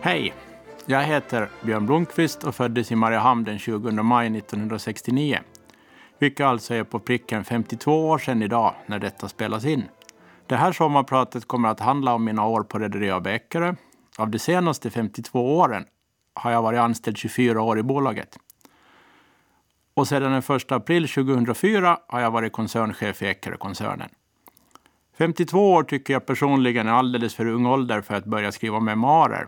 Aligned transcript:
Hej! 0.00 0.34
Jag 0.86 1.02
heter 1.02 1.48
Björn 1.62 1.86
Blomqvist 1.86 2.44
och 2.44 2.54
föddes 2.54 2.92
i 2.92 2.94
Mariehamn 2.94 3.44
den 3.44 3.58
20 3.58 3.90
maj 3.90 4.38
1969. 4.38 5.38
Vilket 6.18 6.46
alltså 6.46 6.74
är 6.74 6.84
på 6.84 6.98
pricken 6.98 7.44
52 7.44 8.08
år 8.08 8.18
sedan 8.18 8.42
idag 8.42 8.74
när 8.86 8.98
detta 8.98 9.28
spelas 9.28 9.64
in. 9.64 9.84
Det 10.46 10.56
här 10.56 10.72
sommarpratet 10.72 11.48
kommer 11.48 11.68
att 11.68 11.80
handla 11.80 12.14
om 12.14 12.24
mina 12.24 12.46
år 12.46 12.62
på 12.62 12.78
Rederi 12.78 13.10
AB 13.10 13.26
Eckerö. 13.26 13.74
Av 14.18 14.30
de 14.30 14.38
senaste 14.38 14.90
52 14.90 15.58
åren 15.58 15.84
har 16.34 16.50
jag 16.50 16.62
varit 16.62 16.80
anställd 16.80 17.16
24 17.16 17.62
år 17.62 17.78
i 17.78 17.82
bolaget. 17.82 18.38
Och 19.94 20.08
sedan 20.08 20.32
den 20.32 20.56
1 20.56 20.72
april 20.72 21.08
2004 21.08 21.98
har 22.06 22.20
jag 22.20 22.30
varit 22.30 22.52
koncernchef 22.52 23.22
i 23.22 23.26
Eckerö-koncernen. 23.26 24.08
52 25.18 25.72
år 25.72 25.82
tycker 25.82 26.12
jag 26.12 26.26
personligen 26.26 26.88
är 26.88 26.92
alldeles 26.92 27.34
för 27.34 27.46
ung 27.46 27.66
ålder 27.66 28.00
för 28.00 28.14
att 28.14 28.24
börja 28.24 28.52
skriva 28.52 28.80
memoarer. 28.80 29.46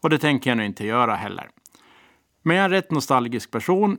Och 0.00 0.10
det 0.10 0.18
tänker 0.18 0.50
jag 0.50 0.56
nu 0.56 0.66
inte 0.66 0.86
göra 0.86 1.14
heller. 1.14 1.48
Men 2.42 2.56
jag 2.56 2.62
är 2.62 2.68
en 2.68 2.70
rätt 2.70 2.90
nostalgisk 2.90 3.50
person. 3.50 3.98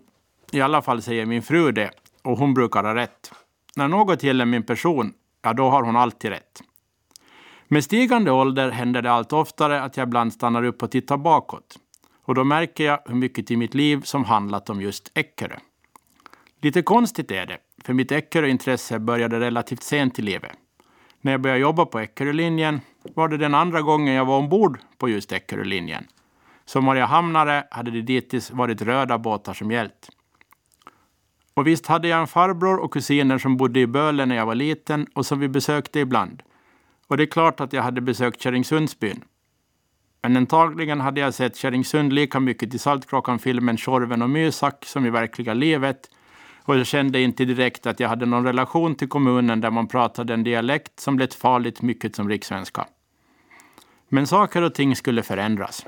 I 0.52 0.62
alla 0.62 0.81
fall 0.81 1.02
säger 1.02 1.26
min 1.26 1.41
fru 1.41 1.71
det. 1.71 1.91
Och 2.23 2.38
hon 2.38 2.53
brukar 2.53 2.84
ha 2.84 2.95
rätt. 2.95 3.31
När 3.76 3.88
något 3.88 4.23
gäller 4.23 4.45
min 4.45 4.63
person, 4.63 5.13
ja 5.41 5.54
då 5.54 5.70
har 5.70 5.84
hon 5.84 5.95
alltid 5.95 6.31
rätt. 6.31 6.62
Med 7.67 7.84
stigande 7.84 8.31
ålder 8.31 8.70
händer 8.70 9.02
det 9.02 9.12
allt 9.12 9.34
oftare 9.34 9.81
att 9.81 9.98
jag 9.98 10.07
ibland 10.07 10.34
stannar 10.34 10.63
upp 10.63 10.84
och 10.84 10.91
tittar 10.91 11.17
bakåt. 11.17 11.80
Och 12.23 12.35
då 12.35 12.43
märker 12.43 12.84
jag 12.84 12.99
hur 13.05 13.16
mycket 13.16 13.52
i 13.52 13.57
mitt 13.57 13.73
liv 13.73 14.02
som 14.02 14.26
handlat 14.26 14.70
om 14.70 14.81
just 14.81 15.12
Eckerö. 15.13 15.55
Lite 16.62 16.82
konstigt 16.82 17.32
är 17.32 17.45
det, 17.45 17.57
för 17.84 17.93
mitt 17.93 18.12
Eckerö-intresse 18.12 18.99
började 18.99 19.40
relativt 19.40 19.84
sent 19.84 20.20
i 20.20 20.21
livet. 20.21 20.51
När 21.21 21.31
jag 21.31 21.41
började 21.41 21.62
jobba 21.62 21.85
på 21.85 21.99
Eckerölinjen 21.99 22.81
var 23.13 23.27
det 23.27 23.37
den 23.37 23.53
andra 23.53 23.81
gången 23.81 24.13
jag 24.13 24.25
var 24.25 24.37
ombord 24.37 24.79
på 24.98 25.09
just 25.09 25.31
Eckerölinjen. 25.31 26.07
Som 26.65 26.84
Mariehamnare 26.85 27.63
hade 27.71 27.91
det 27.91 28.01
dittills 28.01 28.51
varit 28.51 28.81
röda 28.81 29.17
båtar 29.17 29.53
som 29.53 29.71
gällt. 29.71 30.09
Och 31.53 31.67
visst 31.67 31.87
hade 31.87 32.07
jag 32.07 32.20
en 32.20 32.27
farbror 32.27 32.79
och 32.79 32.93
kusiner 32.93 33.37
som 33.37 33.57
bodde 33.57 33.79
i 33.79 33.87
Böle 33.87 34.26
när 34.26 34.35
jag 34.35 34.45
var 34.45 34.55
liten 34.55 35.07
och 35.13 35.26
som 35.26 35.39
vi 35.39 35.48
besökte 35.48 35.99
ibland. 35.99 36.43
Och 37.07 37.17
det 37.17 37.23
är 37.23 37.27
klart 37.27 37.59
att 37.59 37.73
jag 37.73 37.83
hade 37.83 38.01
besökt 38.01 38.41
Kärringsundsbyn. 38.41 39.23
Men 40.21 40.37
antagligen 40.37 41.01
hade 41.01 41.21
jag 41.21 41.33
sett 41.33 41.55
Kärringsund 41.55 42.13
lika 42.13 42.39
mycket 42.39 42.73
i 42.73 42.79
Saltkråkan-filmen 42.79 43.77
Tjorven 43.77 44.21
och 44.21 44.29
Mysak 44.29 44.85
som 44.85 45.05
i 45.05 45.09
verkliga 45.09 45.54
livet 45.54 46.09
och 46.63 46.77
jag 46.77 46.88
kände 46.88 47.21
inte 47.21 47.46
direkt 47.46 47.85
att 47.85 47.99
jag 47.99 48.10
hade 48.10 48.26
någon 48.26 48.46
relation 48.46 48.96
till 48.96 49.07
kommunen 49.07 49.62
där 49.62 49.71
man 49.71 49.88
pratade 49.88 50.34
en 50.34 50.43
dialekt 50.43 50.99
som 50.99 51.20
lät 51.20 51.34
farligt 51.34 51.82
mycket 51.82 52.16
som 52.16 52.29
rikssvenska. 52.29 52.88
Men 54.10 54.27
saker 54.27 54.62
och 54.62 54.74
ting 54.74 54.96
skulle 54.96 55.24
förändras. 55.24 55.85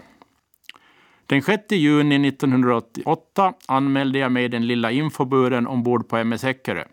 Den 1.25 1.41
6 1.41 1.63
juni 1.71 2.27
1988 2.27 3.53
anmälde 3.67 4.19
jag 4.19 4.31
mig 4.31 4.43
i 4.45 4.47
den 4.47 4.67
lilla 4.67 4.91
infoburen 4.91 5.67
ombord 5.67 6.09
på 6.09 6.17
MS 6.17 6.43
Eckerö. 6.43 6.83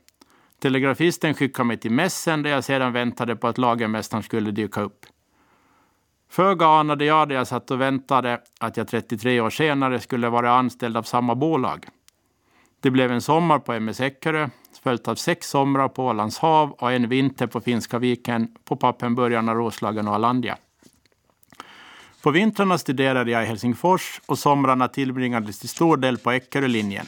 Telegrafisten 0.58 1.34
skickade 1.34 1.66
mig 1.66 1.76
till 1.76 1.90
mässen 1.90 2.42
där 2.42 2.50
jag 2.50 2.64
sedan 2.64 2.92
väntade 2.92 3.36
på 3.36 3.48
att 3.48 3.58
lagermästaren 3.58 4.22
skulle 4.22 4.50
dyka 4.50 4.80
upp. 4.80 5.06
Föga 6.30 6.66
anade 6.66 7.04
jag 7.04 7.28
där 7.28 7.34
jag 7.34 7.46
satt 7.46 7.70
och 7.70 7.80
väntade 7.80 8.40
att 8.60 8.76
jag 8.76 8.88
33 8.88 9.40
år 9.40 9.50
senare 9.50 10.00
skulle 10.00 10.28
vara 10.28 10.50
anställd 10.50 10.96
av 10.96 11.02
samma 11.02 11.34
bolag. 11.34 11.86
Det 12.80 12.90
blev 12.90 13.12
en 13.12 13.20
sommar 13.20 13.58
på 13.58 13.72
MS 13.72 14.00
Eckerö, 14.00 14.48
följt 14.82 15.08
av 15.08 15.14
sex 15.14 15.48
somrar 15.48 15.88
på 15.88 16.06
Ålands 16.06 16.38
hav 16.38 16.70
och 16.70 16.92
en 16.92 17.08
vinter 17.08 17.46
på 17.46 17.60
Finska 17.60 17.98
viken, 17.98 18.48
på 18.64 18.76
Pappenburgarna, 18.76 19.54
Roslagen 19.54 20.08
och 20.08 20.14
Alandia. 20.14 20.56
På 22.22 22.30
vintrarna 22.30 22.78
studerade 22.78 23.30
jag 23.30 23.42
i 23.42 23.46
Helsingfors 23.46 24.20
och 24.26 24.38
somrarna 24.38 24.88
tillbringades 24.88 25.58
till 25.58 25.68
stor 25.68 25.96
del 25.96 26.18
på 26.18 26.30
Eckerölinjen. 26.30 27.06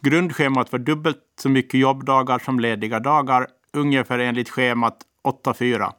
Grundschemat 0.00 0.72
var 0.72 0.78
dubbelt 0.78 1.18
så 1.40 1.48
mycket 1.48 1.80
jobbdagar 1.80 2.38
som 2.38 2.60
lediga 2.60 3.00
dagar, 3.00 3.46
ungefär 3.72 4.18
enligt 4.18 4.48
schemat 4.48 4.96
8-4. 5.44 5.92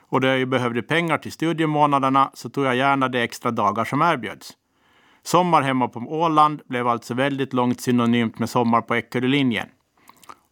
Och 0.00 0.20
då 0.20 0.28
jag 0.28 0.48
behövde 0.48 0.82
pengar 0.82 1.18
till 1.18 1.32
studiemånaderna 1.32 2.30
så 2.34 2.50
tog 2.50 2.64
jag 2.64 2.76
gärna 2.76 3.08
de 3.08 3.22
extra 3.22 3.50
dagar 3.50 3.84
som 3.84 4.02
erbjöds. 4.02 4.52
Sommar 5.22 5.62
hemma 5.62 5.88
på 5.88 6.00
Åland 6.00 6.62
blev 6.68 6.88
alltså 6.88 7.14
väldigt 7.14 7.52
långt 7.52 7.80
synonymt 7.80 8.38
med 8.38 8.50
sommar 8.50 8.80
på 8.80 8.94
Eckerölinjen. 8.94 9.68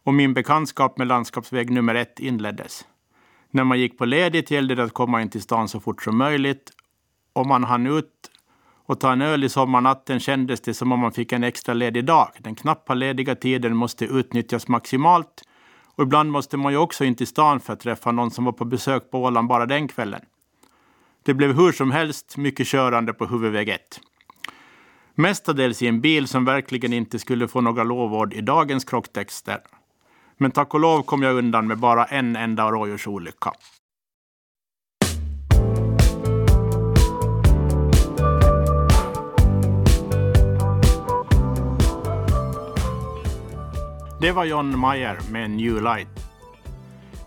Och 0.05 0.15
min 0.15 0.35
bekantskap 0.35 0.99
med 0.99 1.07
landskapsväg 1.07 1.71
nummer 1.71 1.95
ett 1.95 2.21
inleddes. 2.21 2.87
När 3.51 3.65
man 3.65 3.81
gick 3.81 3.99
på 3.99 4.05
ledigt 4.05 4.51
gällde 4.51 4.75
det 4.75 4.85
att 4.85 4.95
komma 4.95 5.23
in 5.23 5.31
till 5.31 5.43
stan 5.43 5.69
så 5.69 5.81
fort 5.81 6.03
som 6.03 6.19
möjligt. 6.19 6.73
Om 7.33 7.49
man 7.49 7.65
hann 7.65 7.87
ut 7.87 8.31
och 8.87 9.01
ta 9.01 9.13
en 9.13 9.23
öl 9.23 9.45
i 9.45 9.49
sommarnatten 9.49 10.21
kändes 10.21 10.61
det 10.61 10.75
som 10.75 10.93
om 10.93 11.01
man 11.01 11.13
fick 11.13 11.33
en 11.33 11.45
extra 11.45 11.75
ledig 11.75 12.05
dag. 12.05 12.29
Den 12.39 12.55
knappa 12.55 12.95
lediga 12.95 13.35
tiden 13.35 13.77
måste 13.77 14.05
utnyttjas 14.05 14.69
maximalt. 14.69 15.43
Och 15.97 16.03
ibland 16.05 16.31
måste 16.31 16.57
man 16.57 16.73
ju 16.73 16.79
också 16.79 17.05
in 17.05 17.15
till 17.15 17.27
stan 17.27 17.61
för 17.61 17.73
att 17.73 17.81
träffa 17.81 18.13
någon 18.13 18.31
som 18.31 18.45
var 18.45 18.53
på 18.53 18.65
besök 18.65 19.11
på 19.11 19.23
Åland 19.23 19.49
bara 19.49 19.67
den 19.67 19.89
kvällen. 19.89 20.21
Det 21.23 21.35
blev 21.35 21.53
hur 21.53 21.73
som 21.73 21.91
helst 21.91 22.37
mycket 22.37 22.67
körande 22.67 23.13
på 23.13 23.27
huvudväg 23.27 23.69
1. 23.69 24.01
Mestadels 25.21 25.83
i 25.83 25.87
en 25.87 26.01
bil 26.01 26.29
som 26.29 26.45
verkligen 26.45 26.93
inte 26.93 27.19
skulle 27.19 27.49
få 27.49 27.61
några 27.61 27.85
lovord 27.85 28.35
i 28.35 28.41
dagens 28.41 28.85
krocktexter. 28.85 29.59
Men 30.37 30.51
tack 30.51 30.75
och 30.75 30.81
lov 30.81 31.03
kom 31.03 31.23
jag 31.23 31.37
undan 31.37 31.67
med 31.67 31.79
bara 31.79 32.05
en 32.05 32.37
enda 32.37 32.71
rådjursolycka. 32.71 33.53
Det 44.21 44.33
var 44.33 44.45
John 44.45 44.79
Mayer 44.79 45.19
med 45.31 45.51
New 45.51 45.83
Light. 45.83 46.09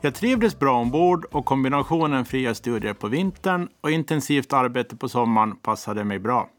Jag 0.02 0.16
trivdes 0.16 0.59
bra 0.59 0.79
ombord 0.79 1.25
och 1.31 1.46
kombinationen 1.46 2.25
fria 2.25 2.56
studier 2.56 2.94
på 2.94 3.08
vintern 3.08 3.69
och 3.81 3.91
intensivt 3.91 4.53
arbete 4.53 4.96
på 4.96 5.09
sommaren 5.09 5.56
passade 5.56 6.03
mig 6.03 6.19
bra. 6.19 6.50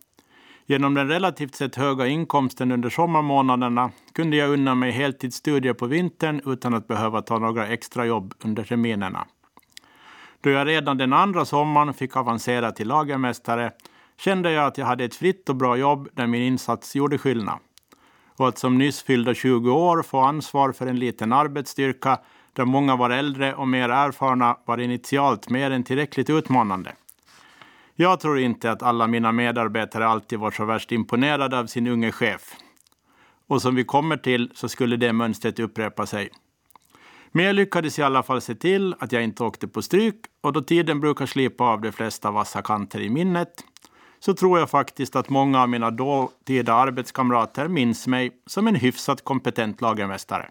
Genom 0.67 0.95
den 0.95 1.09
relativt 1.09 1.55
sett 1.55 1.77
höga 1.77 2.06
inkomsten 2.06 2.73
under 2.73 2.91
sommarmånaderna 2.91 3.91
kunde 4.12 4.37
jag 4.37 4.50
unna 4.50 4.75
mig 4.75 4.91
heltidsstudier 4.91 5.73
på 5.73 5.87
vintern 5.87 6.41
utan 6.47 6.75
att 6.75 6.89
behöva 6.89 7.23
ta 7.23 7.39
några 7.39 7.67
extra 7.67 8.06
jobb 8.06 8.34
under 8.45 8.65
terminerna. 8.65 9.27
Då 10.41 10.50
jag 10.50 10.67
redan 10.67 10.99
den 10.99 11.12
andra 11.12 11.45
sommaren 11.45 11.95
fick 11.95 12.17
avancera 12.17 12.73
till 12.73 12.89
lagermästare 12.89 13.73
kände 14.19 14.53
jag 14.53 14.67
att 14.67 14.78
jag 14.78 14.87
hade 14.87 15.05
ett 15.05 15.15
fritt 15.15 15.49
och 15.49 15.56
bra 15.56 15.77
jobb 15.77 16.09
där 16.12 16.27
min 16.27 16.43
insats 16.43 16.94
gjorde 16.94 17.19
skillnad. 17.19 17.59
Och 18.37 18.49
att 18.49 18.59
som 18.59 18.79
nyss 18.79 19.03
fyllda 19.03 19.34
20 19.34 19.71
år 19.71 20.03
få 20.03 20.21
ansvar 20.21 20.73
för 20.73 20.87
en 20.87 20.99
liten 20.99 21.33
arbetsstyrka 21.33 22.19
där 22.53 22.65
många 22.65 22.97
var 22.97 23.11
äldre 23.11 23.55
och 23.55 23.69
mer 23.69 23.89
erfarna 23.89 24.56
var 24.65 24.79
initialt 24.79 25.50
mer 25.50 25.71
än 25.71 25.84
tillräckligt 25.84 26.31
utmanande. 26.31 26.93
Jag 27.95 28.21
tror 28.21 28.39
inte 28.39 28.71
att 28.71 28.83
alla 28.83 29.07
mina 29.07 29.33
medarbetare 29.33 30.07
alltid 30.07 30.39
var 30.39 30.51
så 30.51 30.65
värst 30.65 30.93
imponerade 30.93 31.59
av 31.59 31.67
sin 31.67 31.87
unge 31.87 32.13
chef. 32.13 32.55
Och 33.47 33.63
som 33.63 33.75
vi 33.75 33.85
kommer 33.85 34.17
till 34.17 34.51
så 34.55 34.69
skulle 34.69 34.97
det 34.97 35.13
mönstret 35.13 35.59
upprepa 35.59 36.07
sig. 36.07 36.31
Men 37.33 37.45
jag 37.45 37.55
lyckades 37.55 37.99
i 37.99 38.03
alla 38.03 38.23
fall 38.23 38.41
se 38.41 38.55
till 38.55 38.95
att 38.99 39.13
jag 39.13 39.25
inte 39.25 39.45
åkte 39.45 39.69
på 39.69 39.83
stryk 39.83 40.17
och 40.41 40.53
då 40.53 40.63
tiden 40.63 41.01
brukar 41.01 41.27
slipa 41.27 41.65
av 41.65 41.81
de 41.81 41.93
flesta 41.93 42.31
vassa 42.31 42.63
kanter 42.63 43.01
i 43.01 43.11
minnet 43.11 43.65
så 44.21 44.35
tror 44.35 44.59
jag 44.59 44.71
faktiskt 44.71 45.17
att 45.17 45.29
många 45.29 45.62
av 45.62 45.69
mina 45.69 45.91
dåtida 45.91 46.75
arbetskamrater 46.75 47.69
minns 47.69 48.06
mig 48.06 48.33
som 48.47 48.69
en 48.69 48.75
hyfsat 48.75 49.25
kompetent 49.25 49.81
lagermästare. 49.81 50.50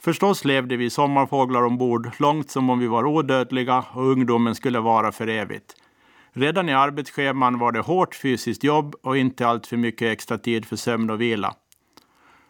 Förstås 0.00 0.44
levde 0.44 0.76
vi 0.76 0.90
sommarfåglar 0.90 1.64
ombord 1.64 2.10
långt 2.18 2.50
som 2.50 2.70
om 2.70 2.78
vi 2.78 2.86
var 2.86 3.06
odödliga 3.06 3.84
och 3.92 4.06
ungdomen 4.06 4.54
skulle 4.54 4.80
vara 4.80 5.12
för 5.12 5.26
evigt. 5.26 5.74
Redan 6.32 6.68
i 6.68 6.72
arbetsscheman 6.72 7.58
var 7.58 7.72
det 7.72 7.80
hårt 7.80 8.14
fysiskt 8.14 8.64
jobb 8.64 8.94
och 9.02 9.16
inte 9.16 9.46
alltför 9.46 9.76
mycket 9.76 10.12
extra 10.12 10.38
tid 10.38 10.64
för 10.64 10.76
sömn 10.76 11.10
och 11.10 11.20
vila. 11.20 11.54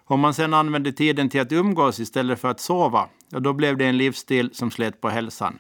Om 0.04 0.20
man 0.20 0.34
sedan 0.34 0.54
använde 0.54 0.92
tiden 0.92 1.28
till 1.28 1.40
att 1.40 1.52
umgås 1.52 2.00
istället 2.00 2.40
för 2.40 2.48
att 2.48 2.60
sova, 2.60 3.08
ja, 3.30 3.40
då 3.40 3.52
blev 3.52 3.76
det 3.76 3.86
en 3.86 3.98
livsstil 3.98 4.50
som 4.52 4.70
slet 4.70 5.00
på 5.00 5.08
hälsan. 5.08 5.58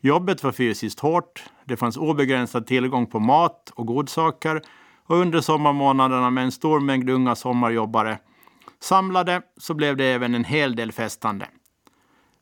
Jobbet 0.00 0.44
var 0.44 0.52
fysiskt 0.52 1.00
hårt, 1.00 1.44
det 1.64 1.76
fanns 1.76 1.96
obegränsad 1.96 2.66
tillgång 2.66 3.06
på 3.06 3.20
mat 3.20 3.72
och 3.74 3.86
godsaker 3.86 4.62
och 5.06 5.16
under 5.16 5.40
sommarmånaderna 5.40 6.30
med 6.30 6.44
en 6.44 6.52
stor 6.52 6.80
mängd 6.80 7.10
unga 7.10 7.34
sommarjobbare 7.34 8.18
samlade 8.80 9.42
så 9.56 9.74
blev 9.74 9.96
det 9.96 10.04
även 10.04 10.34
en 10.34 10.44
hel 10.44 10.76
del 10.76 10.92
festande. 10.92 11.46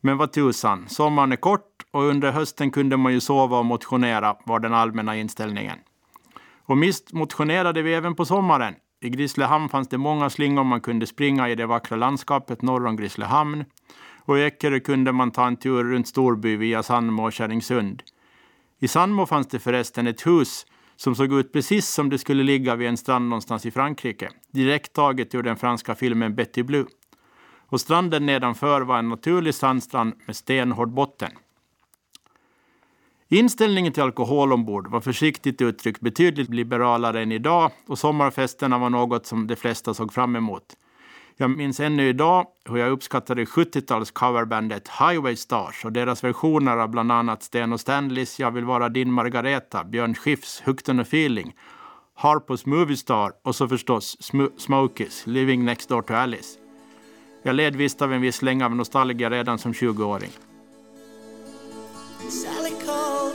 Men 0.07 0.17
vad 0.17 0.33
tusan, 0.33 0.89
sommaren 0.89 1.33
är 1.33 1.37
kort 1.37 1.87
och 1.91 2.03
under 2.03 2.33
hösten 2.33 2.71
kunde 2.71 2.97
man 2.97 3.13
ju 3.13 3.21
sova 3.21 3.59
och 3.59 3.65
motionera 3.65 4.37
var 4.45 4.61
den 4.61 4.75
allmänna 4.75 5.17
inställningen. 5.17 5.79
Och 6.63 6.83
visst 6.83 7.13
motionerade 7.13 7.83
vi 7.83 7.95
även 7.95 8.15
på 8.15 8.25
sommaren. 8.25 8.75
I 9.01 9.09
Grisslehamn 9.09 9.69
fanns 9.69 9.89
det 9.89 9.99
många 9.99 10.31
slingor 10.31 10.65
man 10.65 10.81
kunde 10.81 11.07
springa 11.07 11.49
i 11.49 11.55
det 11.55 11.67
vackra 11.67 11.97
landskapet 11.97 12.63
norr 12.63 12.87
om 12.87 12.97
Grisslehamn. 12.97 13.65
Och 14.25 14.39
i 14.39 14.43
Eckerö 14.43 14.81
kunde 14.81 15.13
man 15.13 15.31
ta 15.31 15.47
en 15.47 15.57
tur 15.57 15.85
runt 15.85 16.09
Storby 16.09 16.57
via 16.57 16.83
Sandmo 16.83 17.27
och 17.27 17.33
Kärringsund. 17.33 18.03
I 18.79 18.89
Sandmo 18.89 19.27
fanns 19.27 19.47
det 19.47 19.59
förresten 19.59 20.07
ett 20.07 20.27
hus 20.27 20.67
som 20.97 21.15
såg 21.15 21.33
ut 21.33 21.53
precis 21.53 21.89
som 21.89 22.11
det 22.11 22.19
skulle 22.19 22.43
ligga 22.43 22.77
vid 22.77 22.89
en 22.89 22.97
strand 22.97 23.29
någonstans 23.29 23.67
i 23.67 23.71
Frankrike, 23.71 24.31
direkt 24.51 24.93
taget 24.93 25.35
ur 25.35 25.43
den 25.43 25.57
franska 25.57 25.95
filmen 25.95 26.35
Betty 26.35 26.63
Blue. 26.63 26.87
Och 27.69 27.81
stranden 27.81 28.27
nedanför 28.27 28.81
var 28.81 28.99
en 28.99 29.09
naturlig 29.09 29.55
sandstrand 29.55 30.15
med 30.27 30.37
stenhård 30.37 30.91
botten. 30.91 31.31
Inställningen 33.29 33.93
till 33.93 34.03
alkohol 34.03 34.53
ombord 34.53 34.87
var 34.87 35.01
försiktigt 35.01 35.63
uttryckt 35.63 36.01
betydligt 36.01 36.51
liberalare 36.51 37.23
än 37.23 37.33
idag 37.33 37.71
och 37.87 37.99
sommarfesterna 37.99 38.79
var 38.79 38.91
något 38.91 39.27
som 39.27 39.47
de 39.47 39.57
flesta 39.57 39.95
såg 39.95 40.13
fram 40.13 40.37
emot. 40.37 40.77
Jag 41.37 41.51
minns 41.51 41.81
ännu 41.81 42.09
idag 42.09 42.47
hur 42.65 42.77
jag 42.77 42.91
uppskattade 42.91 43.45
70-tals 43.45 44.11
coverbandet 44.11 44.89
Highway 44.89 45.37
Stars 45.37 45.85
och 45.85 45.93
deras 45.93 46.25
versioner 46.25 46.77
av 46.77 46.89
bland 46.89 47.13
annat 47.13 47.43
Sten 47.43 47.73
och 47.73 47.81
Stanleys 47.81 48.39
Jag 48.39 48.51
vill 48.51 48.65
vara 48.65 48.89
din 48.89 49.13
Margareta, 49.13 49.85
Björn 49.85 50.15
Skifs 50.15 50.63
Hukten 50.65 51.01
och 51.01 51.07
Feeling, 51.07 51.55
Harpos 52.15 52.67
Movie 52.67 52.97
Star 52.97 53.33
och 53.43 53.57
så 53.57 53.69
förstås 53.69 54.17
Sm 54.21 54.41
Smokies 54.57 55.27
Living 55.27 55.65
Next 55.65 55.89
Door 55.89 56.03
to 56.03 56.15
Alice. 56.15 56.66
Jag 57.47 57.57
led 57.57 57.77
visst 57.77 58.03
av 58.03 58.13
en 58.13 58.21
viss 58.21 58.37
släng 58.37 58.63
av 58.63 58.77
nostalgia 58.77 59.31
redan 59.31 59.59
som 59.59 59.73
20-åring. 59.73 60.31
Sally 62.19 62.71
called 62.71 63.35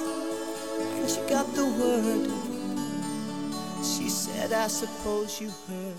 and 1.00 1.10
she 1.10 1.36
got 1.36 1.56
the 1.56 1.62
word 1.62 2.32
She 3.78 4.10
said 4.10 4.66
I 4.66 4.70
suppose 4.70 5.44
you 5.44 5.52
heard 5.68 5.96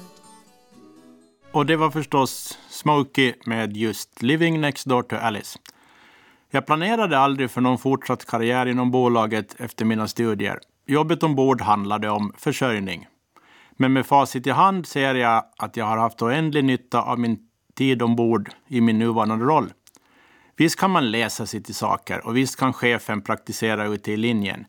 och 1.53 1.67
det 1.67 1.77
var 1.77 1.91
förstås 1.91 2.59
Smokey 2.69 3.35
med 3.47 3.77
just 3.77 4.23
Living 4.23 4.61
Next 4.61 4.87
Door 4.87 5.03
to 5.03 5.17
Alice. 5.17 5.59
Jag 6.51 6.67
planerade 6.67 7.19
aldrig 7.19 7.51
för 7.51 7.61
någon 7.61 7.79
fortsatt 7.79 8.27
karriär 8.27 8.67
inom 8.67 8.91
bolaget 8.91 9.61
efter 9.61 9.85
mina 9.85 10.09
studier. 10.09 10.59
Jobbet 10.87 11.23
ombord 11.23 11.61
handlade 11.61 12.11
om 12.11 12.33
försörjning. 12.39 13.07
Men 13.77 13.93
med 13.93 14.07
facit 14.07 14.47
i 14.47 14.51
hand 14.51 14.87
ser 14.87 15.15
jag 15.15 15.45
att 15.59 15.77
jag 15.77 15.85
har 15.85 15.99
haft 15.99 16.23
oändlig 16.23 16.65
nytta 16.65 17.03
av 17.03 17.19
min 17.19 17.39
tid 17.75 18.03
ombord 18.03 18.51
i 18.69 18.81
min 18.81 18.99
nuvarande 18.99 19.45
roll. 19.45 19.73
Visst 20.57 20.77
kan 20.77 20.91
man 20.91 21.11
läsa 21.11 21.47
sig 21.47 21.63
till 21.63 21.75
saker 21.75 22.27
och 22.27 22.37
visst 22.37 22.57
kan 22.57 22.73
chefen 22.73 23.23
praktisera 23.23 23.87
ute 23.87 24.13
i 24.13 24.17
linjen. 24.17 24.65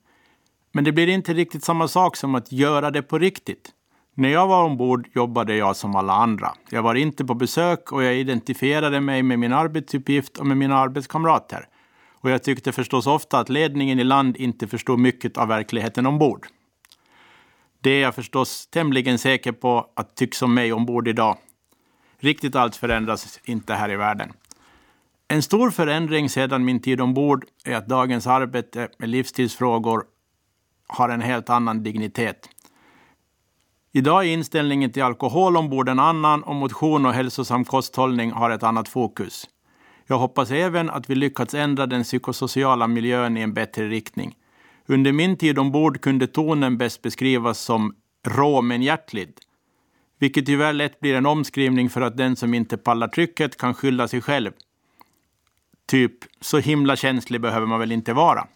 Men 0.71 0.83
det 0.83 0.91
blir 0.91 1.07
inte 1.07 1.33
riktigt 1.33 1.63
samma 1.63 1.87
sak 1.87 2.15
som 2.15 2.35
att 2.35 2.51
göra 2.51 2.91
det 2.91 3.01
på 3.01 3.19
riktigt. 3.19 3.71
När 4.15 4.29
jag 4.29 4.47
var 4.47 4.63
ombord 4.63 5.07
jobbade 5.15 5.55
jag 5.55 5.75
som 5.75 5.95
alla 5.95 6.13
andra. 6.13 6.53
Jag 6.69 6.83
var 6.83 6.95
inte 6.95 7.25
på 7.25 7.33
besök 7.33 7.91
och 7.91 8.03
jag 8.03 8.15
identifierade 8.15 9.01
mig 9.01 9.23
med 9.23 9.39
min 9.39 9.53
arbetsuppgift 9.53 10.37
och 10.37 10.45
med 10.45 10.57
mina 10.57 10.77
arbetskamrater. 10.77 11.67
Och 12.11 12.29
jag 12.29 12.43
tyckte 12.43 12.71
förstås 12.71 13.07
ofta 13.07 13.39
att 13.39 13.49
ledningen 13.49 13.99
i 13.99 14.03
land 14.03 14.37
inte 14.37 14.67
förstod 14.67 14.99
mycket 14.99 15.37
av 15.37 15.47
verkligheten 15.47 16.05
ombord. 16.05 16.47
Det 17.81 17.89
är 17.89 18.01
jag 18.01 18.15
förstås 18.15 18.67
tämligen 18.67 19.19
säker 19.19 19.51
på 19.51 19.87
att 19.95 20.15
tycks 20.15 20.41
om 20.41 20.53
mig 20.53 20.73
ombord 20.73 21.07
idag. 21.07 21.37
Riktigt 22.23 22.55
allt 22.55 22.75
förändras 22.75 23.39
inte 23.43 23.73
här 23.73 23.91
i 23.91 23.95
världen. 23.95 24.33
En 25.27 25.41
stor 25.41 25.71
förändring 25.71 26.29
sedan 26.29 26.65
min 26.65 26.81
tid 26.81 27.01
ombord 27.01 27.45
är 27.65 27.75
att 27.75 27.87
dagens 27.87 28.27
arbete 28.27 28.87
med 28.97 29.09
livsstilsfrågor 29.09 30.03
har 30.87 31.09
en 31.09 31.21
helt 31.21 31.49
annan 31.49 31.83
dignitet. 31.83 32.49
Idag 33.91 34.25
är 34.25 34.33
inställningen 34.33 34.91
till 34.91 35.03
alkohol 35.03 35.57
ombord 35.57 35.89
en 35.89 35.99
annan 35.99 36.43
och 36.43 36.55
motion 36.55 37.05
och 37.05 37.13
hälsosam 37.13 37.65
kosthållning 37.65 38.31
har 38.31 38.49
ett 38.49 38.63
annat 38.63 38.89
fokus. 38.89 39.49
Jag 40.07 40.19
hoppas 40.19 40.51
även 40.51 40.89
att 40.89 41.09
vi 41.09 41.15
lyckats 41.15 41.53
ändra 41.53 41.85
den 41.85 42.03
psykosociala 42.03 42.87
miljön 42.87 43.37
i 43.37 43.41
en 43.41 43.53
bättre 43.53 43.87
riktning. 43.89 44.35
Under 44.85 45.11
min 45.11 45.37
tid 45.37 45.59
ombord 45.59 46.01
kunde 46.01 46.27
tonen 46.27 46.77
bäst 46.77 47.01
beskrivas 47.01 47.59
som 47.59 47.95
rå 48.27 48.61
men 48.61 48.81
hjärtlig, 48.81 49.33
vilket 50.23 50.45
tyvärr 50.45 50.73
lätt 50.73 50.99
blir 50.99 51.15
en 51.15 51.25
omskrivning 51.25 51.89
för 51.89 52.01
att 52.01 52.17
den 52.17 52.35
som 52.35 52.53
inte 52.53 52.77
pallar 52.77 53.07
trycket 53.07 53.57
kan 53.57 53.73
skylla 53.73 54.07
sig 54.07 54.21
själv. 54.21 54.51
Typ, 55.87 56.13
så 56.41 56.59
himla 56.59 56.95
känslig 56.95 57.41
behöver 57.41 57.67
man 57.67 57.79
väl 57.79 57.91
inte 57.91 58.13
vara. 58.13 58.47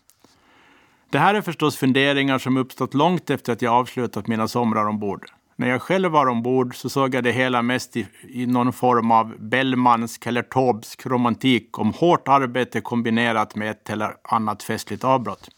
Det 1.10 1.20
här 1.20 1.36
är 1.36 1.42
förstås 1.42 1.78
funderingar 1.78 2.38
som 2.40 2.58
uppstått 2.58 2.94
långt 2.94 3.30
efter 3.30 3.54
att 3.54 3.62
jag 3.62 3.74
avslutat 3.74 4.28
mina 4.28 4.48
somrar 4.48 4.88
ombord. 4.88 5.26
När 5.56 5.70
jag 5.70 5.82
själv 5.82 6.12
var 6.12 6.28
ombord 6.28 6.76
så 6.76 6.90
såg 6.90 7.16
jag 7.16 7.24
det 7.24 7.32
hela 7.32 7.62
mest 7.62 7.98
i, 7.98 8.08
i 8.30 8.46
någon 8.46 8.74
form 8.74 9.12
av 9.12 9.36
Bellmansk 9.40 10.26
eller 10.26 10.42
Taubsk 10.42 11.06
romantik 11.06 11.80
om 11.80 11.94
hårt 11.94 12.28
arbete 12.28 12.82
kombinerat 12.82 13.56
med 13.56 13.72
ett 13.72 13.90
eller 13.90 14.16
annat 14.24 14.64
festligt 14.64 15.04
avbrott. 15.04 15.50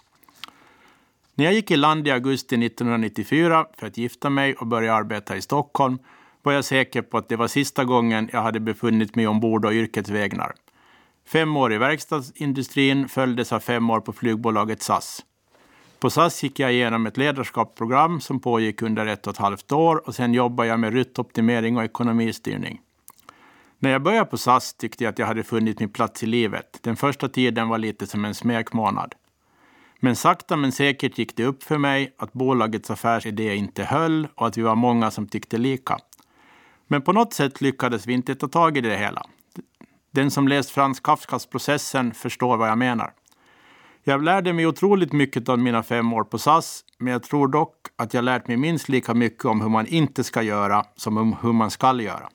När 1.39 1.45
jag 1.45 1.53
gick 1.53 1.71
i 1.71 1.77
land 1.77 2.07
i 2.07 2.11
augusti 2.11 2.65
1994 2.65 3.65
för 3.77 3.87
att 3.87 3.97
gifta 3.97 4.29
mig 4.29 4.55
och 4.55 4.67
börja 4.67 4.93
arbeta 4.93 5.37
i 5.37 5.41
Stockholm 5.41 5.97
var 6.43 6.53
jag 6.53 6.65
säker 6.65 7.01
på 7.01 7.17
att 7.17 7.29
det 7.29 7.35
var 7.35 7.47
sista 7.47 7.83
gången 7.85 8.29
jag 8.33 8.41
hade 8.41 8.59
befunnit 8.59 9.15
mig 9.15 9.27
ombord 9.27 9.65
och 9.65 9.71
yrkets 9.71 10.09
vägnar. 10.09 10.55
Fem 11.27 11.57
år 11.57 11.73
i 11.73 11.77
verkstadsindustrin 11.77 13.07
följdes 13.09 13.53
av 13.53 13.59
fem 13.59 13.89
år 13.89 13.99
på 13.99 14.13
flygbolaget 14.13 14.81
SAS. 14.81 15.25
På 15.99 16.09
SAS 16.09 16.43
gick 16.43 16.59
jag 16.59 16.73
igenom 16.73 17.05
ett 17.05 17.17
ledarskapsprogram 17.17 18.21
som 18.21 18.39
pågick 18.39 18.81
under 18.81 19.05
ett 19.05 19.27
och 19.27 19.33
ett 19.33 19.39
halvt 19.39 19.71
år 19.71 20.07
och 20.07 20.15
sen 20.15 20.33
jobbade 20.33 20.69
jag 20.69 20.79
med 20.79 20.93
ruttoptimering 20.93 21.77
och 21.77 21.83
ekonomistyrning. 21.83 22.79
När 23.77 23.89
jag 23.89 24.03
började 24.03 24.29
på 24.29 24.37
SAS 24.37 24.73
tyckte 24.73 25.03
jag 25.03 25.11
att 25.11 25.19
jag 25.19 25.27
hade 25.27 25.43
funnit 25.43 25.79
min 25.79 25.89
plats 25.89 26.23
i 26.23 26.25
livet. 26.25 26.79
Den 26.81 26.95
första 26.95 27.29
tiden 27.29 27.69
var 27.69 27.77
lite 27.77 28.07
som 28.07 28.25
en 28.25 28.35
smekmånad. 28.35 29.15
Men 29.99 30.15
sakta 30.15 30.55
men 30.55 30.71
säkert 30.71 31.17
gick 31.17 31.35
det 31.35 31.45
upp 31.45 31.63
för 31.63 31.77
mig 31.77 32.13
att 32.17 32.33
bolagets 32.33 32.91
affärsidé 32.91 33.55
inte 33.55 33.83
höll 33.83 34.27
och 34.35 34.47
att 34.47 34.57
vi 34.57 34.61
var 34.61 34.75
många 34.75 35.11
som 35.11 35.27
tyckte 35.27 35.57
lika. 35.57 35.97
Men 36.87 37.01
på 37.01 37.13
något 37.13 37.33
sätt 37.33 37.61
lyckades 37.61 38.07
vi 38.07 38.13
inte 38.13 38.35
ta 38.35 38.47
tag 38.47 38.77
i 38.77 38.81
det 38.81 38.97
hela. 38.97 39.25
Den 40.11 40.31
som 40.31 40.47
läst 40.47 40.69
Frans 40.69 40.99
Kafkas 40.99 41.45
Processen 41.45 42.13
förstår 42.13 42.57
vad 42.57 42.69
jag 42.69 42.77
menar. 42.77 43.13
Jag 44.03 44.23
lärde 44.23 44.53
mig 44.53 44.67
otroligt 44.67 45.13
mycket 45.13 45.49
av 45.49 45.59
mina 45.59 45.83
fem 45.83 46.13
år 46.13 46.23
på 46.23 46.37
SAS, 46.37 46.85
men 46.97 47.13
jag 47.13 47.23
tror 47.23 47.47
dock 47.47 47.75
att 47.95 48.13
jag 48.13 48.23
lärt 48.23 48.47
mig 48.47 48.57
minst 48.57 48.89
lika 48.89 49.13
mycket 49.13 49.45
om 49.45 49.61
hur 49.61 49.69
man 49.69 49.87
inte 49.87 50.23
ska 50.23 50.41
göra 50.41 50.85
som 50.95 51.17
om 51.17 51.35
hur 51.41 51.53
man 51.53 51.71
ska 51.71 52.01
göra. 52.01 52.29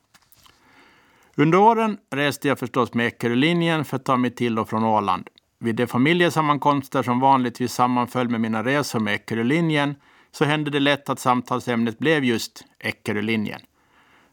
Under 1.37 1.59
åren 1.59 1.99
reste 2.11 2.49
jag 2.49 2.59
förstås 2.59 2.95
med 2.95 3.07
Eckerölinjen 3.07 3.85
för 3.85 3.97
att 3.97 4.05
ta 4.05 4.17
mig 4.17 4.31
till 4.31 4.59
och 4.59 4.69
från 4.69 4.85
Åland. 4.85 5.29
Vid 5.65 5.77
de 5.77 5.87
familjesammankomster 5.87 7.03
som 7.03 7.21
vanligtvis 7.21 7.73
sammanföll 7.73 8.29
med 8.29 8.41
mina 8.41 8.65
resor 8.65 9.01
med 9.01 9.15
Eckerölinjen 9.15 9.95
så 10.33 10.45
hände 10.45 10.71
det 10.71 10.81
lätt 10.81 11.09
att 11.09 11.19
samtalsämnet 11.19 11.99
blev 11.99 12.25
just 12.25 12.65
Eckerölinjen. 12.79 13.61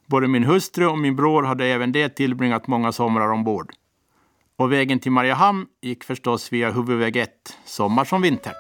Både 0.06 0.28
min 0.28 0.44
hustru 0.44 0.88
och 0.88 0.98
min 0.98 1.16
bror 1.16 1.44
hade 1.44 1.66
även 1.66 1.92
det 1.92 2.10
tillbringat 2.10 2.68
många 2.68 2.92
somrar 2.92 3.32
ombord. 3.32 3.72
Och 4.56 4.72
vägen 4.72 5.00
till 5.00 5.12
Mariehamn 5.12 5.66
gick 5.82 6.04
förstås 6.04 6.54
via 6.54 6.72
huvudväg 6.72 7.16
1, 7.18 7.30
sommar 7.66 8.06
som 8.06 8.22
vinter. 8.22 8.54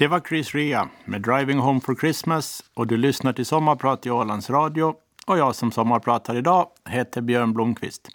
Det 0.00 0.08
var 0.08 0.20
Chris 0.20 0.54
Rea 0.54 0.88
med 1.04 1.22
Driving 1.22 1.58
Home 1.58 1.80
for 1.80 1.94
Christmas 1.94 2.64
och 2.74 2.86
du 2.86 2.96
lyssnar 2.96 3.32
till 3.32 3.46
Sommarprat 3.46 4.06
i 4.06 4.10
Ålands 4.10 4.50
Radio 4.50 4.94
och 5.26 5.38
jag 5.38 5.54
som 5.54 5.72
sommarpratar 5.72 6.36
idag 6.36 6.68
heter 6.88 7.20
Björn 7.20 7.52
Blomqvist. 7.52 8.08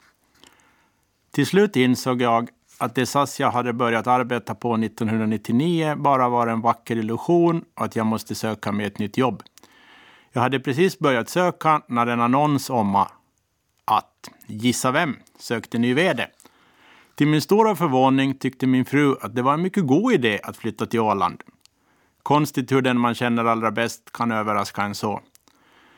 Till 1.32 1.46
slut 1.46 1.76
insåg 1.76 2.22
jag 2.22 2.50
att 2.78 2.96
det 2.96 3.06
SAS 3.06 3.40
jag 3.40 3.52
hade 3.52 3.74
börjat 3.74 4.08
arbeta 4.08 4.56
på 4.56 4.76
1999 4.76 5.96
bara 5.98 6.30
var 6.30 6.48
en 6.48 6.62
vacker 6.62 6.96
illusion 6.96 7.64
och 7.76 7.86
att 7.86 7.96
jag 7.96 8.06
måste 8.06 8.36
söka 8.36 8.72
mig 8.72 8.86
ett 8.86 9.00
nytt 9.00 9.18
jobb. 9.18 9.44
Jag 10.32 10.42
hade 10.42 10.60
precis 10.60 11.00
börjat 11.00 11.30
söka 11.30 11.82
när 11.88 12.08
en 12.08 12.22
annons 12.22 12.70
om 12.70 12.96
att, 13.86 14.30
gissa 14.46 14.92
vem, 14.92 15.16
sökte 15.40 15.78
ny 15.78 15.94
vd. 15.94 16.28
Till 17.16 17.28
min 17.28 17.42
stora 17.42 17.76
förvåning 17.76 18.34
tyckte 18.34 18.68
min 18.68 18.86
fru 18.86 19.16
att 19.22 19.36
det 19.36 19.42
var 19.42 19.54
en 19.54 19.62
mycket 19.62 19.88
god 19.88 20.14
idé 20.14 20.40
att 20.44 20.58
flytta 20.58 20.86
till 20.86 21.00
Åland. 21.00 21.44
Konstigt 22.26 22.72
hur 22.72 22.82
den 22.82 23.00
man 23.00 23.16
känner 23.16 23.46
allra 23.46 23.72
bäst 23.72 24.12
kan 24.12 24.32
överraska 24.32 24.82
en 24.82 24.96
så. 24.96 25.22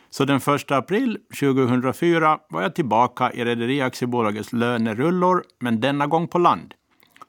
Så 0.09 0.25
den 0.25 0.37
1 0.37 0.71
april 0.71 1.17
2004 1.39 2.39
var 2.49 2.61
jag 2.61 2.75
tillbaka 2.75 3.31
i 3.31 3.45
Rederiaktiebolagets 3.45 4.53
lönerullor, 4.53 5.43
men 5.59 5.79
denna 5.79 6.07
gång 6.07 6.27
på 6.27 6.37
land. 6.37 6.73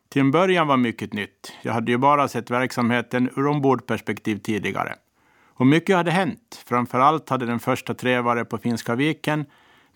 Till 0.09 0.21
en 0.21 0.31
början 0.31 0.67
var 0.67 0.76
mycket 0.76 1.12
nytt. 1.12 1.52
Jag 1.62 1.73
hade 1.73 1.93
ju 1.93 1.99
bara 1.99 2.28
sett 2.28 2.50
verksamheten 2.50 3.31
ur 3.37 3.47
ombordperspektiv 3.47 4.37
tidigare. 4.37 4.95
Och 5.55 5.67
mycket 5.67 5.97
hade 5.97 6.11
hänt. 6.11 6.64
Framför 6.67 7.00
allt 7.00 7.28
hade 7.28 7.47
den 7.47 7.61
första 7.61 7.95
trevare 7.95 8.45
på 8.45 8.59
Finska 8.59 8.95
viken, 8.95 9.47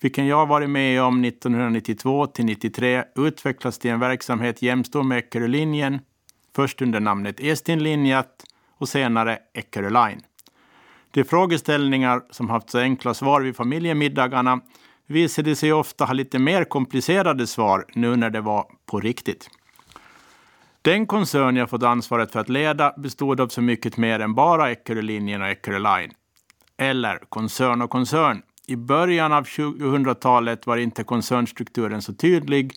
vilken 0.01 0.27
jag 0.27 0.47
varit 0.47 0.71
med 0.71 1.03
om 1.03 1.25
1992 1.25 2.27
till 2.27 2.45
93, 2.45 3.05
utvecklats 3.17 3.79
till 3.79 3.91
en 3.91 4.01
verksamhet 4.01 4.63
jämstor 4.63 5.03
med 5.03 5.19
Eckerölinjen, 5.19 6.01
först 6.57 6.83
under 6.83 7.01
namnet 7.01 7.41
Estinlinjat, 7.41 8.45
och 8.83 8.89
senare 8.89 9.39
Eckerö 9.55 9.91
Line. 9.91 10.21
De 11.11 11.25
frågeställningar 11.25 12.23
som 12.31 12.51
haft 12.51 12.71
så 12.71 12.79
enkla 12.79 13.15
svar 13.15 13.41
vid 13.41 13.57
familjemiddagarna 13.57 14.61
visade 15.07 15.57
sig 15.57 15.73
ofta 15.73 16.05
ha 16.05 16.13
lite 16.13 16.39
mer 16.39 16.65
komplicerade 16.65 17.47
svar 17.47 17.85
nu 17.95 18.17
när 18.17 18.31
det 18.31 18.41
var 18.41 18.67
på 18.87 19.01
riktigt. 19.01 19.51
Den 20.83 21.07
koncern 21.07 21.57
jag 21.57 21.71
fått 21.71 21.83
ansvaret 21.83 22.33
för 22.33 22.41
att 22.41 22.49
leda 22.49 22.95
bestod 22.97 23.41
av 23.41 23.49
så 23.49 23.61
mycket 23.61 23.97
mer 23.97 24.21
än 24.21 24.35
bara 24.35 24.71
Eckerölinjen 24.71 25.43
och 25.43 25.49
Eckerö 25.49 25.79
Line. 25.79 26.13
Eller 26.77 27.19
koncern 27.29 27.83
och 27.83 27.91
koncern. 27.91 28.43
I 28.67 28.77
början 28.77 29.33
av 29.33 29.45
2000-talet 29.45 30.67
var 30.67 30.77
inte 30.77 31.05
koncernstrukturen 31.05 32.03
så 32.03 32.15
tydlig 32.15 32.73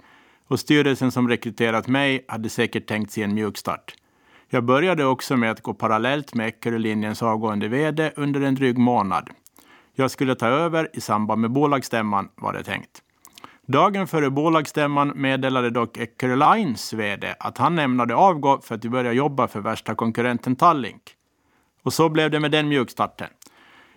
och 0.47 0.59
styrelsen 0.59 1.11
som 1.11 1.29
rekryterat 1.29 1.87
mig 1.87 2.25
hade 2.27 2.49
säkert 2.49 2.87
tänkt 2.87 3.11
sig 3.11 3.23
en 3.23 3.33
mjukstart. 3.33 3.95
Jag 4.49 4.63
började 4.63 5.05
också 5.05 5.37
med 5.37 5.51
att 5.51 5.61
gå 5.61 5.73
parallellt 5.73 6.33
med 6.33 6.47
Eckerölinjens 6.47 7.23
avgående 7.23 7.67
VD 7.67 8.11
under 8.15 8.41
en 8.41 8.55
dryg 8.55 8.77
månad. 8.77 9.29
Jag 9.93 10.11
skulle 10.11 10.35
ta 10.35 10.47
över 10.47 10.89
i 10.93 11.01
samband 11.01 11.41
med 11.41 11.51
bolagsstämman 11.51 12.29
var 12.35 12.53
det 12.53 12.63
tänkt. 12.63 13.01
Dagen 13.67 14.07
före 14.07 14.29
bolagsstämman 14.29 15.13
meddelade 15.15 15.69
dock 15.69 15.97
Eckerö 15.97 16.35
Lines 16.35 16.93
VD 16.93 17.35
att 17.39 17.57
han 17.57 17.79
ämnade 17.79 18.15
avgå 18.15 18.61
för 18.61 18.75
att 18.75 18.85
börja 18.85 19.13
jobba 19.13 19.47
för 19.47 19.59
värsta 19.59 19.95
konkurrenten 19.95 20.55
Tallink. 20.55 21.01
Och 21.83 21.93
så 21.93 22.09
blev 22.09 22.31
det 22.31 22.39
med 22.39 22.51
den 22.51 22.67
mjukstarten. 22.67 23.27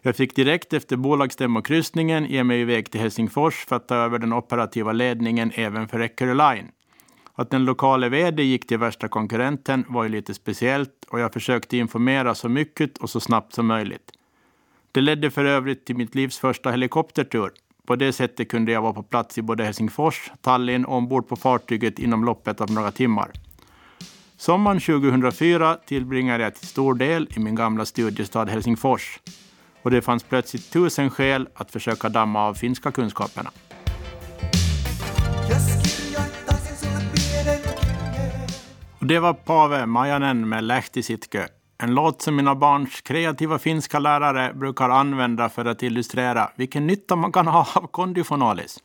Jag 0.03 0.17
fick 0.17 0.37
direkt 0.37 0.73
efter 0.73 0.97
bolagsstämmokryssningen 0.97 2.25
ge 2.25 2.45
mig 2.45 2.61
iväg 2.61 2.91
till 2.91 3.01
Helsingfors 3.01 3.65
för 3.67 3.77
att 3.77 3.89
ta 3.89 3.95
över 3.95 4.19
den 4.19 4.33
operativa 4.33 4.93
ledningen 4.93 5.53
även 5.55 5.89
för 5.89 6.01
Eckerö 6.01 6.35
Line. 6.35 6.71
Att 7.39 7.51
den 7.51 7.65
lokala 7.65 8.09
vd 8.09 8.43
gick 8.43 8.67
till 8.67 8.79
värsta 8.79 9.09
konkurrenten 9.09 9.85
var 9.89 10.03
ju 10.03 10.09
lite 10.09 10.35
speciellt 10.35 11.05
och 11.09 11.21
jag 11.21 11.33
försökte 11.33 11.77
informera 11.77 12.35
så 12.35 12.49
mycket 12.49 12.99
och 12.99 13.11
så 13.11 13.21
snabbt 13.21 13.55
som 13.55 13.67
möjligt. 13.67 14.13
Det 14.93 15.01
ledde 15.01 15.31
för 15.31 15.45
övrigt 15.45 15.85
till 15.85 15.97
mitt 15.97 16.15
livs 16.15 16.39
första 16.39 16.71
helikoptertur. 16.71 17.51
På 17.87 17.97
det 17.97 18.13
sättet 18.13 18.49
kunde 18.49 18.73
jag 18.73 18.83
vara 18.83 18.93
på 18.93 19.03
plats 19.03 19.39
i 19.39 19.43
både 19.43 19.65
Helsingfors, 19.65 20.31
Tallinn 20.41 20.85
och 20.85 20.97
ombord 20.97 21.29
på 21.29 21.37
fartyget 21.37 21.99
inom 21.99 22.25
loppet 22.25 22.61
av 22.61 22.71
några 22.71 22.91
timmar. 22.91 23.31
Sommaren 24.37 24.81
2004 24.81 25.75
tillbringade 25.87 26.45
jag 26.45 26.55
till 26.55 26.69
stor 26.69 26.95
del 26.95 27.29
i 27.37 27.41
min 27.41 27.55
gamla 27.55 27.85
studiestad 27.85 28.45
Helsingfors. 28.45 29.21
Och 29.83 29.91
det 29.91 30.03
fanns 30.03 30.23
plötsligt 30.23 30.71
tusen 30.71 31.11
skäl 31.11 31.49
att 31.55 31.71
försöka 31.71 32.09
damma 32.09 32.43
av 32.47 32.55
finska 32.55 32.93
kunskaperna. 32.93 33.51
Det 39.09 39.19
var 39.19 39.33
Pave 39.33 39.87
Majanen 39.87 40.49
med 40.49 40.65
Lähtisitkö 40.65 41.47
en 41.79 41.95
låt 41.95 42.23
som 42.23 42.37
mina 42.37 42.55
barns 42.55 43.01
kreativa 43.01 43.59
finska 43.59 43.99
lärare 43.99 44.55
brukar 44.55 44.89
använda 44.89 45.49
för 45.49 45.65
att 45.65 45.83
illustrera 45.83 46.51
vilken 46.57 46.87
nytta 46.87 47.17
man 47.17 47.33
kan 47.33 47.47
ha 47.47 47.69
av 47.75 47.87
konditionalis. 47.87 48.79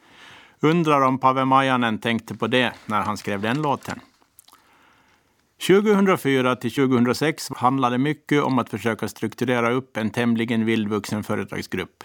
Undrar 0.60 1.01
om 1.01 1.20
Pave 1.20 1.46
Majanen 1.46 2.00
tänkte 2.00 2.36
på 2.36 2.48
det 2.48 2.74
när 2.86 3.01
han 3.01 3.18
skrev 3.18 3.42
den 3.42 3.62
låten. 3.62 4.00
2004 5.68 6.56
till 6.56 6.74
2006 6.74 7.50
handlade 7.56 7.98
mycket 7.98 8.44
om 8.44 8.60
att 8.60 8.70
försöka 8.70 9.08
strukturera 9.08 9.72
upp 9.72 9.98
en 9.98 10.10
tämligen 10.10 10.65
vildvuxen 10.65 11.24
företagsgrupp. 11.24 12.03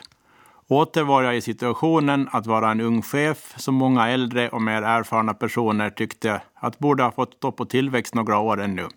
Åter 0.70 1.02
var 1.02 1.22
jag 1.22 1.36
i 1.36 1.40
situationen 1.40 2.28
att 2.32 2.46
vara 2.46 2.70
en 2.70 2.80
ung 2.80 3.02
chef 3.02 3.54
som 3.56 3.74
många 3.74 4.08
äldre 4.08 4.48
och 4.48 4.62
mer 4.62 4.82
erfarna 4.82 5.34
personer 5.34 5.90
tyckte 5.90 6.42
att 6.54 6.78
borde 6.78 7.02
ha 7.02 7.12
fått 7.12 7.34
stå 7.34 7.52
på 7.52 7.64
tillväxt 7.64 8.14
några 8.14 8.38
år 8.38 8.60
ännu. 8.60 8.88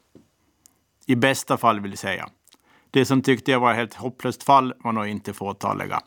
I 1.06 1.16
bästa 1.16 1.58
fall 1.58 1.80
vill 1.80 1.98
säga. 1.98 2.30
Det 2.92 3.06
som 3.06 3.22
tyckte 3.22 3.52
jag 3.52 3.60
var 3.60 3.72
ett 3.72 3.78
helt 3.78 3.94
hopplöst 3.94 4.44
fall 4.44 4.74
var 4.84 4.92
nog 4.92 5.08
inte 5.08 5.34
fåtaliga. 5.34 6.00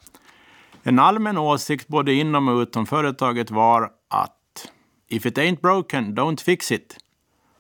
En 0.83 0.99
allmän 0.99 1.39
åsikt 1.39 1.89
både 1.89 2.15
inom 2.15 2.49
och 2.49 2.59
utom 2.59 2.87
företaget 2.87 3.51
var 3.51 3.91
att 4.11 4.71
if 5.09 5.27
it 5.27 5.39
ain't 5.39 5.61
broken, 5.61 6.17
don't 6.17 6.43
fix 6.43 6.73
it. 6.73 6.97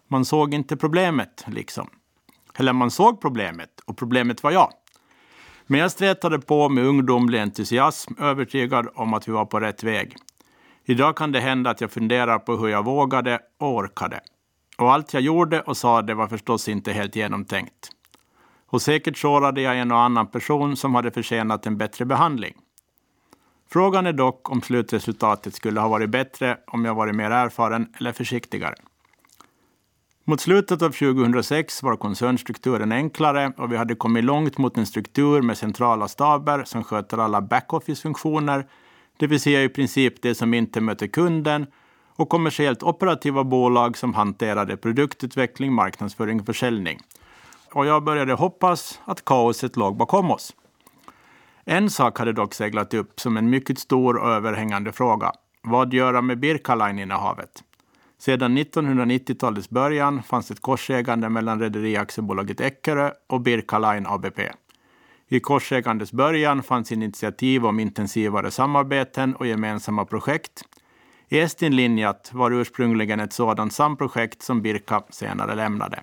Man 0.09 0.25
såg 0.25 0.55
inte 0.55 0.77
problemet, 0.77 1.45
liksom. 1.47 1.91
Eller 2.55 2.73
man 2.73 2.91
såg 2.91 3.21
problemet, 3.21 3.81
och 3.85 3.97
problemet 3.97 4.43
var 4.43 4.51
jag. 4.51 4.73
Men 5.66 5.80
jag 5.80 5.90
stretade 5.90 6.38
på 6.38 6.68
med 6.68 6.87
ungdomlig 6.87 7.40
entusiasm, 7.40 8.14
övertygad 8.18 8.88
om 8.94 9.14
att 9.14 9.28
vi 9.28 9.33
var 9.33 9.44
på 9.44 9.61
rätt 9.61 9.83
väg. 9.83 10.16
Idag 10.85 11.16
kan 11.16 11.33
det 11.33 11.40
hända 11.40 11.71
att 11.71 11.80
jag 11.80 11.90
funderar 11.90 12.38
på 12.38 12.56
hur 12.56 12.68
jag 12.68 12.85
vågade 12.85 13.40
och 13.59 13.75
orkade. 13.75 14.21
Och 14.78 14.92
allt 14.92 15.14
jag 15.14 15.23
gjorde 15.23 15.61
och 15.61 15.76
sa 15.76 16.02
det 16.02 16.14
var 16.14 16.26
förstås 16.26 16.68
inte 16.68 16.92
helt 16.92 17.16
genomtänkt. 17.16 17.90
Och 18.66 18.83
säkert 18.83 19.18
sårade 19.18 19.61
jag 19.61 19.78
en 19.78 19.92
och 19.92 19.99
annan 19.99 20.26
person 20.26 20.76
som 20.76 20.94
hade 20.94 21.11
förtjänat 21.11 21.66
en 21.66 21.78
bättre 21.78 22.04
behandling. 22.04 22.54
Frågan 23.71 24.06
är 24.06 24.12
dock 24.12 24.50
om 24.50 24.62
slutresultatet 24.62 25.54
skulle 25.54 25.80
ha 25.80 25.88
varit 25.88 26.11
bättre 26.11 26.59
om 26.66 26.85
jag 26.85 26.94
varit 26.94 27.14
mer 27.14 27.30
erfaren 27.30 27.94
eller 27.99 28.12
försiktigare. 28.12 28.75
Mot 30.26 30.40
slutet 30.40 30.83
av 30.83 30.90
2006 30.90 31.83
var 31.83 31.97
koncernstrukturen 31.97 32.93
enklare 32.93 33.52
och 33.57 33.73
vi 33.73 33.76
hade 33.76 33.95
kommit 33.95 34.25
långt 34.25 34.59
mot 34.59 34.78
en 34.78 34.87
struktur 34.87 35.43
med 35.43 35.59
centrala 35.59 36.09
staber 36.09 36.64
som 36.64 36.85
sköter 36.85 37.19
alla 37.19 37.40
backoffice-funktioner, 37.40 38.66
det 39.16 39.26
vill 39.26 39.40
säga 39.40 39.62
i 39.62 39.69
princip 39.69 40.23
det 40.23 40.35
som 40.35 40.54
inte 40.54 40.81
möter 40.81 41.07
kunden 41.07 41.66
och 42.16 42.28
kommersiellt 42.28 42.83
operativa 42.83 43.45
bolag 43.45 43.97
som 43.97 44.14
hanterade 44.14 44.76
produktutveckling, 44.76 45.73
marknadsföring 45.73 46.40
och 46.40 46.47
försäljning. 46.47 46.99
Och 47.73 47.87
jag 47.87 48.04
började 48.04 48.33
hoppas 48.33 49.00
att 49.04 49.25
kaoset 49.25 49.76
låg 49.76 49.97
bakom 49.97 50.31
oss. 50.31 50.52
En 51.64 51.90
sak 51.90 52.19
hade 52.19 52.33
dock 52.33 52.54
seglat 52.54 52.95
upp 52.95 53.21
som 53.21 53.37
en 53.37 53.50
mycket 53.50 53.78
stor 53.78 54.16
och 54.16 54.28
överhängande 54.28 54.93
fråga. 54.93 55.33
Vad 55.62 55.95
göra 55.95 56.23
med 56.23 56.38
Birka 56.38 56.75
Line-innehavet? 56.75 57.62
Sedan 58.25 58.59
1990-talets 58.59 59.71
början 59.71 60.23
fanns 60.23 60.50
ett 60.50 60.61
korsägande 60.61 61.28
mellan 61.28 61.61
Rederiaktiebolaget 61.61 62.61
Eckerö 62.61 63.11
och 63.26 63.40
Birka 63.40 63.78
Line 63.78 64.07
ABP. 64.07 64.40
I 65.28 65.40
korsägandets 65.40 66.12
början 66.12 66.62
fanns 66.62 66.93
initiativ 66.93 67.66
om 67.66 67.81
intensivare 67.81 68.50
samarbeten 68.50 69.35
och 69.35 69.47
gemensamma 69.47 70.04
projekt. 70.04 70.62
Estinlinjat 71.28 72.31
var 72.35 72.50
ursprungligen 72.50 73.21
ett 73.21 73.33
sådant 73.33 73.73
samprojekt 73.73 74.43
som 74.43 74.62
Birka 74.62 75.02
senare 75.11 75.54
lämnade. 75.54 76.02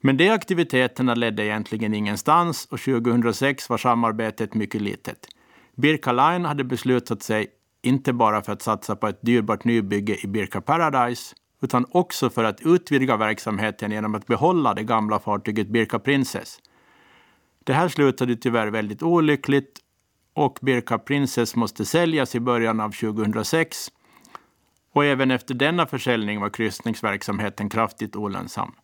Men 0.00 0.16
de 0.16 0.30
aktiviteterna 0.30 1.14
ledde 1.14 1.44
egentligen 1.44 1.94
ingenstans 1.94 2.66
och 2.70 2.80
2006 2.80 3.70
var 3.70 3.78
samarbetet 3.78 4.54
mycket 4.54 4.80
litet. 4.80 5.28
Birka 5.74 6.12
Line 6.12 6.44
hade 6.44 6.64
beslutat 6.64 7.22
sig 7.22 7.46
inte 7.86 8.12
bara 8.12 8.42
för 8.42 8.52
att 8.52 8.62
satsa 8.62 8.96
på 8.96 9.08
ett 9.08 9.18
dyrbart 9.20 9.64
nybygge 9.64 10.16
i 10.24 10.26
Birka 10.26 10.60
Paradise 10.60 11.34
utan 11.62 11.86
också 11.90 12.30
för 12.30 12.44
att 12.44 12.60
utvidga 12.60 13.16
verksamheten 13.16 13.90
genom 13.90 14.14
att 14.14 14.26
behålla 14.26 14.74
det 14.74 14.82
gamla 14.82 15.20
fartyget 15.20 15.68
Birka 15.68 15.98
Princess. 15.98 16.58
Det 17.64 17.72
här 17.72 17.88
slutade 17.88 18.36
tyvärr 18.36 18.66
väldigt 18.66 19.02
olyckligt 19.02 19.80
och 20.34 20.58
Birka 20.62 20.98
Princess 20.98 21.56
måste 21.56 21.84
säljas 21.84 22.34
i 22.34 22.40
början 22.40 22.80
av 22.80 22.90
2006 22.90 23.88
och 24.92 25.04
även 25.04 25.30
efter 25.30 25.54
denna 25.54 25.86
försäljning 25.86 26.40
var 26.40 26.50
kryssningsverksamheten 26.50 27.68
kraftigt 27.68 28.16
olönsam. 28.16 28.74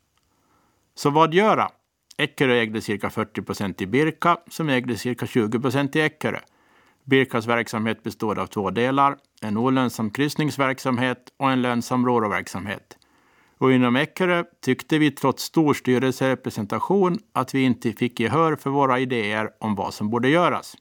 Så 0.95 1.11
vad 1.11 1.35
göra? 1.35 1.71
Eckerö 2.17 2.55
ägde 2.55 2.81
cirka 2.81 3.11
40 3.11 3.43
procent 3.43 3.81
i 3.81 3.87
Birka 3.87 4.37
som 4.51 4.69
ägde 4.69 4.97
cirka 4.97 5.27
20 5.27 5.61
procent 5.61 5.97
i 5.97 6.01
Eckerö. 6.01 6.39
Birkas 7.05 7.47
verksamhet 7.47 8.03
bestod 8.03 8.39
av 8.39 8.47
två 8.47 8.71
delar, 8.71 9.17
en 9.41 9.57
olönsam 9.57 10.11
kryssningsverksamhet 10.11 11.19
och 11.37 11.51
en 11.51 11.63
lönsam 11.63 12.07
råroverksamhet. 12.07 12.99
Och 13.59 13.73
inom 13.73 13.97
Eckerö 13.97 14.45
tyckte 14.61 14.99
vi 14.99 15.11
trots 15.11 15.43
stor 15.43 15.75
styrelserepresentation 15.75 17.19
att 17.33 17.55
vi 17.55 17.63
inte 17.63 17.93
fick 17.93 18.21
gehör 18.21 18.57
för 18.57 18.71
våra 18.71 18.99
idéer 18.99 19.51
om 19.61 19.75
vad 19.75 19.95
som 19.95 20.11
borde 20.11 20.29
göras. 20.29 20.77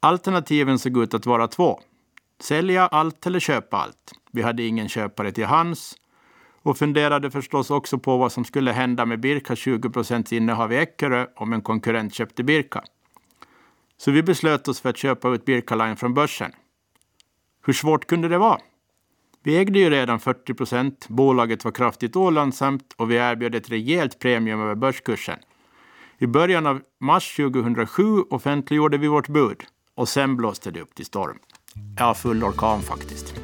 Alternativen 0.00 0.78
såg 0.78 0.98
ut 0.98 1.14
att 1.14 1.26
vara 1.26 1.48
två. 1.48 1.80
Sälja 2.40 2.86
allt 2.86 3.26
eller 3.26 3.40
köpa 3.40 3.76
allt. 3.76 4.12
Vi 4.32 4.42
hade 4.42 4.62
ingen 4.62 4.88
köpare 4.88 5.32
till 5.32 5.44
hands 5.46 5.94
och 6.62 6.78
funderade 6.78 7.30
förstås 7.30 7.70
också 7.70 7.98
på 7.98 8.16
vad 8.16 8.32
som 8.32 8.44
skulle 8.44 8.72
hända 8.72 9.06
med 9.06 9.20
Birkas 9.20 9.58
20 9.58 9.90
innehav 10.30 10.72
i 10.72 10.76
Eckerö 10.76 11.26
om 11.36 11.52
en 11.52 11.62
konkurrent 11.62 12.14
köpte 12.14 12.44
Birka. 12.44 12.84
Så 13.96 14.10
vi 14.10 14.22
beslöt 14.22 14.68
oss 14.68 14.80
för 14.80 14.90
att 14.90 14.96
köpa 14.96 15.28
ut 15.28 15.44
Birka 15.44 15.74
Line 15.74 15.96
från 15.96 16.14
börsen. 16.14 16.52
Hur 17.66 17.72
svårt 17.72 18.06
kunde 18.06 18.28
det 18.28 18.38
vara? 18.38 18.58
Vi 19.42 19.56
ägde 19.56 19.78
ju 19.78 19.90
redan 19.90 20.20
40 20.20 20.54
procent, 20.54 21.08
bolaget 21.08 21.64
var 21.64 21.72
kraftigt 21.72 22.16
olönsamt 22.16 22.94
och 22.96 23.10
vi 23.10 23.14
erbjöd 23.14 23.54
ett 23.54 23.70
rejält 23.70 24.18
premium 24.18 24.60
över 24.60 24.74
börskursen. 24.74 25.38
I 26.18 26.26
början 26.26 26.66
av 26.66 26.80
mars 27.00 27.36
2007 27.36 28.02
offentliggjorde 28.30 28.98
vi 28.98 29.08
vårt 29.08 29.28
bud 29.28 29.62
och 29.94 30.08
sen 30.08 30.36
blåste 30.36 30.70
det 30.70 30.80
upp 30.80 30.94
till 30.94 31.06
storm. 31.06 31.38
Ja, 31.98 32.14
full 32.14 32.44
orkan 32.44 32.82
faktiskt. 32.82 33.43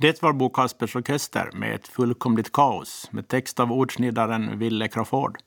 Det 0.00 0.22
var 0.22 0.32
Bo 0.32 0.48
Kaspers 0.48 0.96
Orkester 0.96 1.50
med 1.52 1.74
ett 1.74 1.88
fullkomligt 1.88 2.52
kaos 2.52 3.08
med 3.12 3.28
text 3.28 3.60
av 3.60 3.72
ordsniddaren 3.72 4.58
Ville 4.58 4.88
Crawford. 4.88 5.38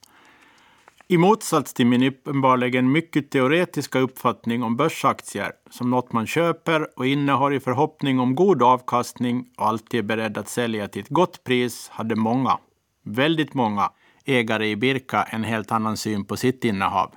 I 1.08 1.18
motsats 1.18 1.74
till 1.74 1.88
min 1.88 2.04
uppenbarligen 2.04 2.92
mycket 2.92 3.32
teoretiska 3.32 4.00
uppfattning 4.00 4.64
om 4.64 4.78
börsaktier 4.78 5.52
som 5.70 5.90
något 5.90 6.12
man 6.12 6.28
köper 6.28 7.00
och 7.00 7.08
innehar 7.08 7.54
i 7.54 7.60
förhoppning 7.60 8.20
om 8.20 8.36
god 8.36 8.64
avkastning 8.64 9.46
och 9.58 9.68
alltid 9.68 10.00
är 10.00 10.04
beredd 10.04 10.38
att 10.38 10.50
sälja 10.50 10.88
till 10.88 11.02
ett 11.02 11.10
gott 11.10 11.44
pris 11.44 11.90
hade 11.90 12.16
många, 12.16 12.58
väldigt 13.04 13.54
många, 13.54 13.92
ägare 14.26 14.70
i 14.70 14.76
Birka 14.76 15.24
en 15.24 15.44
helt 15.44 15.72
annan 15.72 15.98
syn 15.98 16.26
på 16.26 16.38
sitt 16.38 16.64
innehav. 16.64 17.12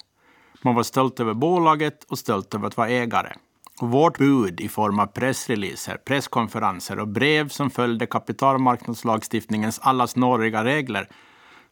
Man 0.63 0.75
var 0.75 0.83
stolt 0.83 1.21
över 1.21 1.35
bolaget 1.35 2.05
och 2.05 2.19
stolt 2.19 2.55
över 2.55 2.67
att 2.67 2.77
vara 2.77 2.89
ägare. 2.89 3.33
Och 3.81 3.91
vårt 3.91 4.19
bud 4.19 4.61
i 4.61 4.69
form 4.69 4.99
av 4.99 5.07
pressreleaser, 5.07 5.97
presskonferenser 5.97 6.99
och 6.99 7.09
brev 7.09 7.49
som 7.49 7.71
följde 7.71 8.07
kapitalmarknadslagstiftningens 8.07 9.79
alla 9.83 10.07
snåriga 10.07 10.65
regler 10.65 11.09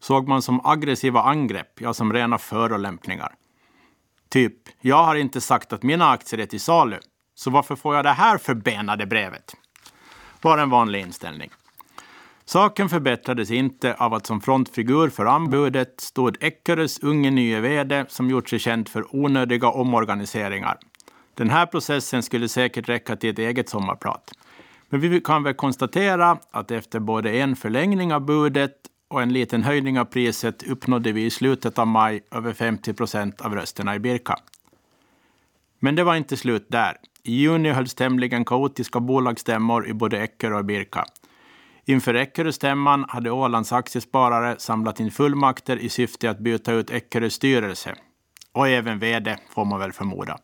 såg 0.00 0.28
man 0.28 0.42
som 0.42 0.66
aggressiva 0.66 1.22
angrepp, 1.22 1.80
ja 1.80 1.94
som 1.94 2.12
rena 2.12 2.38
förolämpningar. 2.38 3.34
Typ, 4.28 4.56
jag 4.80 5.04
har 5.04 5.14
inte 5.14 5.40
sagt 5.40 5.72
att 5.72 5.82
mina 5.82 6.10
aktier 6.10 6.40
är 6.40 6.46
till 6.46 6.60
salu, 6.60 6.98
så 7.34 7.50
varför 7.50 7.76
får 7.76 7.96
jag 7.96 8.04
det 8.04 8.10
här 8.10 8.38
förbenade 8.38 9.06
brevet? 9.06 9.54
Var 10.42 10.58
en 10.58 10.70
vanlig 10.70 11.00
inställning. 11.00 11.50
Saken 12.44 12.88
förbättrades 12.88 13.50
inte 13.50 13.94
av 13.94 14.14
att 14.14 14.26
som 14.26 14.40
frontfigur 14.40 15.08
för 15.08 15.26
anbudet 15.26 16.00
stod 16.00 16.36
Eckerös 16.40 16.98
unge 16.98 17.30
nye 17.30 17.60
vd 17.60 18.04
som 18.08 18.30
gjort 18.30 18.48
sig 18.48 18.58
känd 18.58 18.88
för 18.88 19.16
onödiga 19.16 19.68
omorganiseringar. 19.68 20.78
Den 21.34 21.50
här 21.50 21.66
processen 21.66 22.22
skulle 22.22 22.48
säkert 22.48 22.88
räcka 22.88 23.16
till 23.16 23.30
ett 23.30 23.38
eget 23.38 23.68
sommarprat. 23.68 24.32
Men 24.88 25.00
vi 25.00 25.20
kan 25.20 25.42
väl 25.42 25.54
konstatera 25.54 26.38
att 26.50 26.70
efter 26.70 27.00
både 27.00 27.30
en 27.30 27.56
förlängning 27.56 28.14
av 28.14 28.20
budet 28.20 28.74
och 29.08 29.22
en 29.22 29.32
liten 29.32 29.62
höjning 29.62 30.00
av 30.00 30.04
priset 30.04 30.62
uppnådde 30.62 31.12
vi 31.12 31.24
i 31.24 31.30
slutet 31.30 31.78
av 31.78 31.86
maj 31.86 32.24
över 32.30 32.52
50 32.52 32.94
procent 32.94 33.40
av 33.40 33.54
rösterna 33.54 33.94
i 33.94 33.98
Birka. 33.98 34.36
Men 35.78 35.94
det 35.94 36.04
var 36.04 36.14
inte 36.14 36.36
slut 36.36 36.66
där. 36.68 36.96
I 37.22 37.32
juni 37.32 37.70
hölls 37.70 37.94
tämligen 37.94 38.44
kaotiska 38.44 39.00
bolagsstämmor 39.00 39.86
i 39.88 39.94
både 39.94 40.18
Eckerö 40.20 40.58
och 40.58 40.64
Birka. 40.64 41.04
Inför 41.84 42.14
Eckeröstämman 42.14 43.04
hade 43.08 43.30
Ålands 43.30 43.72
aktiesparare 43.72 44.56
samlat 44.58 45.00
in 45.00 45.10
fullmakter 45.10 45.76
i 45.76 45.88
syfte 45.88 46.30
att 46.30 46.38
byta 46.38 46.72
ut 46.72 46.90
Eckerös 46.90 47.34
styrelse. 47.34 47.94
Och 48.52 48.68
även 48.68 48.98
vd, 48.98 49.36
får 49.50 49.64
man 49.64 49.80
väl 49.80 49.92
förmoda. 49.92 50.38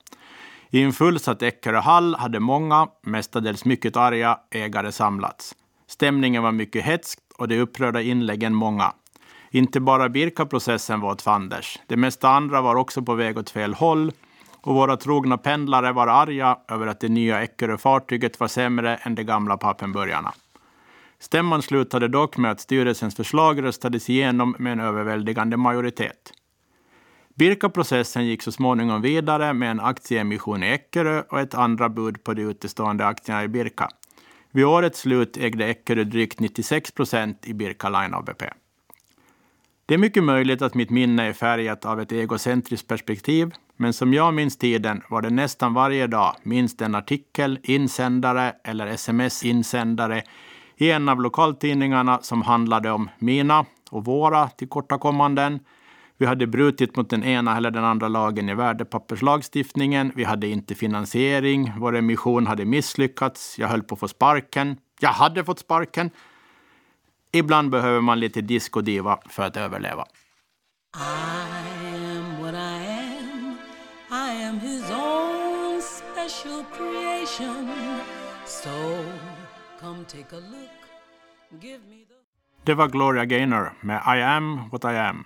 I 0.73 0.83
en 0.83 0.93
fullsatt 0.93 1.43
Eckerö 1.43 1.81
hall 1.81 2.15
hade 2.15 2.41
många, 2.41 2.89
mestadels 3.03 3.65
mycket 3.65 3.97
arga, 3.97 4.39
ägare 4.51 4.93
samlats. 4.93 5.55
Stämningen 5.87 6.43
var 6.43 6.53
mycket 6.53 6.85
hetsk 6.85 7.19
och 7.39 7.49
de 7.49 7.61
upprörda 7.61 8.01
inläggen 8.01 8.55
många. 8.55 8.93
Inte 9.51 9.81
bara 9.81 10.09
Birka-processen 10.09 11.01
var 11.01 11.11
åt 11.11 11.23
fanders. 11.23 11.79
Det 11.87 11.97
mesta 11.97 12.29
andra 12.29 12.61
var 12.61 12.77
också 12.77 13.03
på 13.03 13.15
väg 13.15 13.39
åt 13.39 13.51
fel 13.51 13.75
håll 13.75 14.13
och 14.61 14.75
våra 14.75 14.97
trogna 14.97 15.39
pendlare 15.39 15.93
var 15.93 16.07
arga 16.07 16.59
över 16.69 16.87
att 16.87 17.01
det 17.01 17.09
nya 17.09 17.43
Eckerö-fartyget 17.43 18.41
var 18.41 18.49
sämre 18.49 18.97
än 18.97 19.15
de 19.15 19.25
gamla 19.25 19.57
pappenburgarna. 19.57 20.33
Stämman 21.19 21.63
slutade 21.63 22.09
dock 22.09 22.37
med 22.37 22.51
att 22.51 22.61
styrelsens 22.61 23.17
förslag 23.17 23.63
röstades 23.63 24.11
igenom 24.11 24.57
med 24.59 24.73
en 24.73 24.81
överväldigande 24.81 25.57
majoritet. 25.57 26.33
Birka-processen 27.41 28.27
gick 28.27 28.43
så 28.43 28.53
småningom 28.53 29.03
vidare 29.03 29.53
med 29.53 29.71
en 29.71 29.81
aktieemission 29.81 30.63
i 30.63 30.67
Eckerö 30.67 31.23
och 31.29 31.41
ett 31.41 31.55
andra 31.55 31.89
bud 31.89 32.25
på 32.25 32.35
de 32.35 32.43
utestående 32.43 33.07
aktierna 33.07 33.45
i 33.45 33.49
Birka. 33.49 33.89
Vid 34.51 34.65
årets 34.65 35.01
slut 35.01 35.37
ägde 35.37 35.67
Eckerö 35.67 36.05
drygt 36.05 36.41
96 36.41 36.91
procent 36.91 37.47
i 37.47 37.55
Birka 37.55 37.89
Line 37.89 38.15
ABP. 38.15 38.45
Det 39.87 39.95
är 39.95 39.99
mycket 39.99 40.25
möjligt 40.25 40.63
att 40.63 40.75
mitt 40.75 40.91
minne 40.91 41.27
är 41.27 41.33
färgat 41.33 41.85
av 41.85 42.01
ett 42.01 42.13
egocentriskt 42.13 42.89
perspektiv, 42.89 43.55
men 43.77 43.93
som 43.93 44.15
jag 44.15 44.35
minns 44.35 44.57
tiden 44.57 45.03
var 45.09 45.23
det 45.23 45.31
nästan 45.31 45.75
varje 45.75 46.07
dag 46.07 46.37
minst 46.43 46.81
en 46.81 46.95
artikel, 46.95 47.59
insändare 47.63 48.53
eller 48.65 48.87
sms-insändare 48.87 50.23
i 50.77 50.91
en 50.91 51.09
av 51.09 51.21
lokaltidningarna 51.21 52.19
som 52.23 52.43
handlade 52.43 52.91
om 52.91 53.11
mina 53.19 53.65
och 53.91 54.05
våra 54.05 54.49
tillkortakommanden, 54.49 55.61
vi 56.21 56.27
hade 56.27 56.47
brutit 56.47 56.97
mot 56.97 57.11
den 57.11 57.25
ena 57.25 57.57
eller 57.57 57.71
den 57.71 57.85
andra 57.85 58.09
lagen 58.09 58.49
i 58.49 58.55
värdepapperslagstiftningen. 58.55 60.13
Vi 60.15 60.25
hade 60.25 60.47
inte 60.47 60.75
finansiering. 60.75 61.73
Vår 61.79 61.97
emission 61.97 62.47
hade 62.47 62.65
misslyckats. 62.65 63.59
Jag 63.59 63.69
höll 63.69 63.83
på 63.83 63.95
att 63.95 64.01
få 64.01 64.09
sparken. 64.09 64.77
Jag 65.01 65.11
hade 65.11 65.45
fått 65.45 65.59
sparken. 65.59 66.11
Ibland 67.33 67.71
behöver 67.71 68.01
man 68.01 68.21
lite 68.21 68.41
discodiva 68.41 69.19
för 69.29 69.43
att 69.43 69.57
överleva. 69.57 70.03
I 70.03 71.01
am 72.17 72.43
what 72.43 72.55
I 72.55 72.59
am. 72.59 73.57
I 74.11 74.45
am 74.45 74.61
his 74.61 74.91
own 74.91 75.83
special 75.83 76.65
creation. 76.77 77.71
So 78.47 79.05
come 79.81 80.05
take 80.05 80.37
a 80.37 80.41
look. 80.41 81.63
Give 81.63 81.79
me 81.79 82.05
the... 82.05 82.15
Det 82.65 82.75
var 82.75 82.89
Gloria 82.89 83.25
Gaynor 83.25 83.73
med 83.81 84.03
I 84.17 84.23
am 84.23 84.69
what 84.71 84.85
I 84.85 84.97
am. 84.97 85.25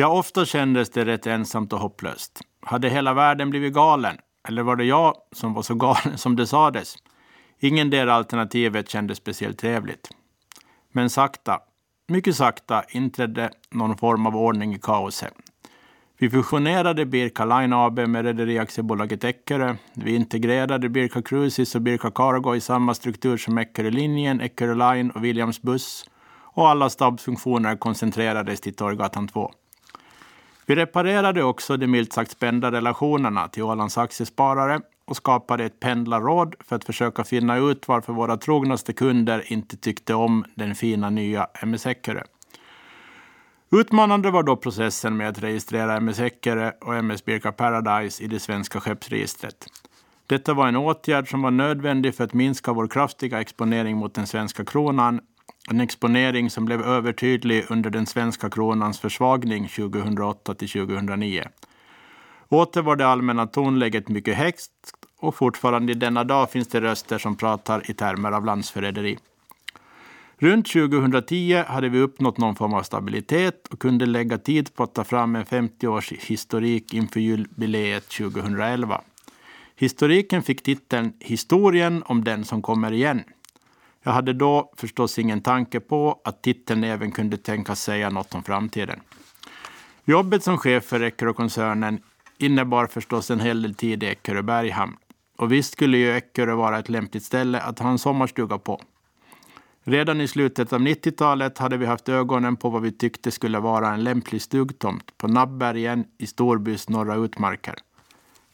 Ja, 0.00 0.08
ofta 0.08 0.44
kändes 0.44 0.90
det 0.90 1.04
rätt 1.04 1.26
ensamt 1.26 1.72
och 1.72 1.78
hopplöst. 1.78 2.40
Hade 2.60 2.88
hela 2.88 3.14
världen 3.14 3.50
blivit 3.50 3.74
galen? 3.74 4.16
Eller 4.48 4.62
var 4.62 4.76
det 4.76 4.84
jag 4.84 5.14
som 5.32 5.54
var 5.54 5.62
så 5.62 5.74
galen 5.84 6.18
som 6.18 6.36
det 6.36 6.46
sades? 6.46 6.96
Ingen 7.60 7.90
del 7.90 8.10
alternativet 8.10 8.88
kändes 8.88 9.18
speciellt 9.18 9.58
trevligt. 9.58 10.08
Men 10.92 11.10
sakta, 11.10 11.60
mycket 12.08 12.36
sakta, 12.36 12.84
inträdde 12.88 13.50
någon 13.70 13.96
form 13.96 14.26
av 14.26 14.36
ordning 14.36 14.74
i 14.74 14.78
kaoset. 14.78 15.34
Vi 16.18 16.30
fusionerade 16.30 17.06
Birka 17.06 17.44
Line 17.44 17.72
AB 17.72 17.98
med 17.98 18.24
rederiaktiebolaget 18.24 19.24
Eckerö. 19.24 19.76
Vi 19.94 20.14
integrerade 20.14 20.88
Birka 20.88 21.22
Cruises 21.22 21.74
och 21.74 21.82
Birka 21.82 22.10
Cargo 22.10 22.54
i 22.54 22.60
samma 22.60 22.94
struktur 22.94 23.36
som 23.36 23.58
Eckerö-linjen, 23.58 24.40
Eckerö 24.40 24.74
Line 24.74 25.10
och 25.10 25.24
Williams 25.24 25.62
Buss. 25.62 26.04
Och 26.42 26.68
alla 26.68 26.90
stabsfunktioner 26.90 27.76
koncentrerades 27.76 28.60
till 28.60 28.74
Torggatan 28.74 29.28
2. 29.28 29.52
Vi 30.68 30.74
reparerade 30.74 31.44
också 31.44 31.76
de 31.76 31.86
milt 31.86 32.12
sagt 32.12 32.30
spända 32.30 32.72
relationerna 32.72 33.48
till 33.48 33.62
Ålands 33.62 33.98
aktiesparare 33.98 34.80
och 35.04 35.16
skapade 35.16 35.64
ett 35.64 35.80
pendlarråd 35.80 36.54
för 36.60 36.76
att 36.76 36.84
försöka 36.84 37.24
finna 37.24 37.56
ut 37.56 37.88
varför 37.88 38.12
våra 38.12 38.36
trognaste 38.36 38.92
kunder 38.92 39.52
inte 39.52 39.76
tyckte 39.76 40.14
om 40.14 40.44
den 40.54 40.74
fina 40.74 41.10
nya 41.10 41.46
MS 41.62 41.86
Eckerö. 41.86 42.22
Utmanande 43.70 44.30
var 44.30 44.42
då 44.42 44.56
processen 44.56 45.16
med 45.16 45.28
att 45.28 45.42
registrera 45.42 45.96
MS 45.96 46.20
Eckerö 46.20 46.72
och 46.80 46.94
MS 46.94 47.24
Birka 47.24 47.52
Paradise 47.52 48.24
i 48.24 48.26
det 48.26 48.40
svenska 48.40 48.80
skeppsregistret. 48.80 49.66
Detta 50.26 50.54
var 50.54 50.68
en 50.68 50.76
åtgärd 50.76 51.30
som 51.30 51.42
var 51.42 51.50
nödvändig 51.50 52.14
för 52.14 52.24
att 52.24 52.34
minska 52.34 52.72
vår 52.72 52.88
kraftiga 52.88 53.40
exponering 53.40 53.96
mot 53.96 54.14
den 54.14 54.26
svenska 54.26 54.64
kronan 54.64 55.20
en 55.70 55.80
exponering 55.80 56.50
som 56.50 56.64
blev 56.64 56.82
övertydlig 56.82 57.64
under 57.68 57.90
den 57.90 58.06
svenska 58.06 58.50
kronans 58.50 59.00
försvagning 59.00 59.68
2008 59.68 60.54
till 60.54 60.68
2009. 60.68 61.44
Åter 62.48 62.82
var 62.82 62.96
det 62.96 63.06
allmänna 63.06 63.46
tonläget 63.46 64.08
mycket 64.08 64.36
högt 64.36 64.70
och 65.18 65.34
fortfarande 65.34 65.92
i 65.92 65.94
denna 65.94 66.24
dag 66.24 66.50
finns 66.50 66.68
det 66.68 66.80
röster 66.80 67.18
som 67.18 67.36
pratar 67.36 67.90
i 67.90 67.94
termer 67.94 68.32
av 68.32 68.44
landsförräderi. 68.44 69.18
Runt 70.40 70.72
2010 70.72 71.62
hade 71.66 71.88
vi 71.88 72.00
uppnått 72.00 72.38
någon 72.38 72.56
form 72.56 72.74
av 72.74 72.82
stabilitet 72.82 73.66
och 73.66 73.78
kunde 73.78 74.06
lägga 74.06 74.38
tid 74.38 74.74
på 74.74 74.82
att 74.82 74.94
ta 74.94 75.04
fram 75.04 75.36
en 75.36 75.44
50-års 75.44 76.12
historik 76.12 76.94
inför 76.94 77.20
jubileet 77.20 78.08
2011. 78.08 79.00
Historiken 79.76 80.42
fick 80.42 80.62
titeln 80.62 81.12
Historien 81.20 82.02
om 82.06 82.24
den 82.24 82.44
som 82.44 82.62
kommer 82.62 82.92
igen. 82.92 83.22
Jag 84.08 84.12
hade 84.12 84.32
då 84.32 84.72
förstås 84.76 85.18
ingen 85.18 85.40
tanke 85.40 85.80
på 85.80 86.20
att 86.24 86.42
titeln 86.42 86.84
även 86.84 87.12
kunde 87.12 87.36
tänkas 87.36 87.82
säga 87.82 88.10
något 88.10 88.34
om 88.34 88.42
framtiden. 88.42 89.00
Jobbet 90.04 90.42
som 90.42 90.58
chef 90.58 90.84
för 90.84 91.00
Eckerö-koncernen 91.00 92.00
innebar 92.38 92.86
förstås 92.86 93.30
en 93.30 93.40
hel 93.40 93.62
del 93.62 93.74
tid 93.74 94.02
i 94.02 94.06
Eckerö 94.06 94.42
Berghamn. 94.42 94.96
Och 95.38 95.52
visst 95.52 95.72
skulle 95.72 95.98
ju 95.98 96.16
Eckerö 96.16 96.54
vara 96.54 96.78
ett 96.78 96.88
lämpligt 96.88 97.24
ställe 97.24 97.60
att 97.60 97.78
ha 97.78 97.90
en 97.90 97.98
sommarstuga 97.98 98.58
på. 98.58 98.80
Redan 99.84 100.20
i 100.20 100.28
slutet 100.28 100.72
av 100.72 100.80
90-talet 100.80 101.58
hade 101.58 101.76
vi 101.76 101.86
haft 101.86 102.08
ögonen 102.08 102.56
på 102.56 102.70
vad 102.70 102.82
vi 102.82 102.92
tyckte 102.92 103.30
skulle 103.30 103.58
vara 103.58 103.94
en 103.94 104.04
lämplig 104.04 104.42
stugtomt 104.42 105.18
på 105.18 105.28
Nabbbergen 105.28 106.04
i 106.18 106.26
Storbys 106.26 106.88
norra 106.88 107.14
utmarker. 107.14 107.74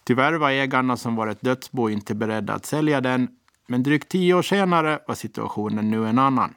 Tyvärr 0.05 0.33
var 0.33 0.51
ägarna 0.51 0.97
som 0.97 1.17
var 1.17 1.27
ett 1.27 1.41
dödsbo 1.41 1.89
inte 1.89 2.15
beredda 2.15 2.55
att 2.55 2.67
sälja 2.67 3.01
den 3.01 3.29
men 3.67 3.83
drygt 3.83 4.09
tio 4.09 4.35
år 4.35 4.43
senare 4.43 4.99
var 5.07 5.15
situationen 5.15 5.91
nu 5.91 6.09
en 6.09 6.19
annan. 6.19 6.55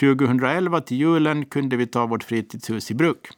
2011 0.00 0.80
till 0.80 0.96
julen 0.96 1.44
kunde 1.44 1.76
vi 1.76 1.86
ta 1.86 2.06
vårt 2.06 2.24
fritidshus 2.24 2.90
i 2.90 2.94
bruk. 2.94 3.28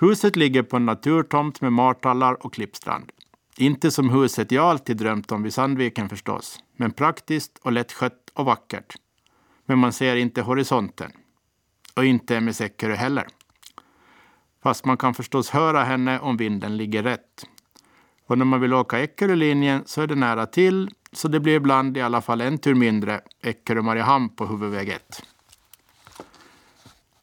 Huset 0.00 0.36
ligger 0.36 0.62
på 0.62 0.76
en 0.76 0.86
naturtomt 0.86 1.60
med 1.60 1.72
martallar 1.72 2.46
och 2.46 2.54
klippstrand. 2.54 3.12
Inte 3.56 3.90
som 3.90 4.10
huset 4.10 4.52
jag 4.52 4.64
alltid 4.64 4.96
drömt 4.96 5.32
om 5.32 5.42
vid 5.42 5.54
Sandviken 5.54 6.08
förstås, 6.08 6.58
men 6.76 6.92
praktiskt 6.92 7.58
och 7.62 7.72
lättskött 7.72 8.30
och 8.34 8.44
vackert. 8.44 8.94
Men 9.66 9.78
man 9.78 9.92
ser 9.92 10.16
inte 10.16 10.42
horisonten. 10.42 11.12
Och 11.96 12.04
inte 12.04 12.40
med 12.40 12.56
Säckerö 12.56 12.94
heller. 12.94 13.26
Fast 14.62 14.84
man 14.84 14.96
kan 14.96 15.14
förstås 15.14 15.50
höra 15.50 15.84
henne 15.84 16.20
om 16.20 16.36
vinden 16.36 16.76
ligger 16.76 17.02
rätt. 17.02 17.46
Och 18.26 18.38
när 18.38 18.44
man 18.44 18.60
vill 18.60 18.74
åka 18.74 18.98
Eckerölinjen 18.98 19.82
så 19.86 20.02
är 20.02 20.06
det 20.06 20.14
nära 20.14 20.46
till, 20.46 20.90
så 21.12 21.28
det 21.28 21.40
blir 21.40 21.56
ibland 21.56 21.96
i 21.96 22.00
alla 22.00 22.20
fall 22.20 22.40
en 22.40 22.58
tur 22.58 22.74
mindre 22.74 23.20
Eckerö-Mariehamn 23.42 24.28
på 24.28 24.46
huvudväg 24.46 24.88
1. 24.88 25.22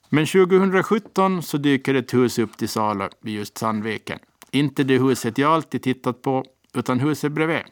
Men 0.10 0.26
2017 0.26 1.43
så 1.43 1.58
dyker 1.58 1.93
ett 1.93 2.13
hus 2.13 2.39
upp 2.39 2.58
till 2.58 2.69
salu 2.69 3.10
vid 3.21 3.36
just 3.36 3.58
Sandviken. 3.58 4.19
Inte 4.52 4.84
det 4.84 4.97
huset 4.97 5.38
jag 5.38 5.52
alltid 5.52 5.84
tittat 5.84 6.21
på, 6.21 6.45
utan 6.73 7.00
huset 7.00 7.32
bredvid. 7.32 7.63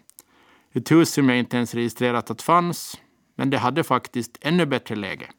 Ett 0.74 0.92
hus 0.92 1.10
som 1.10 1.30
jag 1.30 1.40
inte 1.40 1.58
ens 1.58 1.74
registrerat 1.74 2.32
att 2.32 2.42
fanns, 2.42 2.98
men 3.36 3.50
det 3.50 3.58
hade 3.58 3.84
faktiskt 3.84 4.38
ännu 4.42 4.66
bättre 4.66 4.96
läge. 4.96 5.30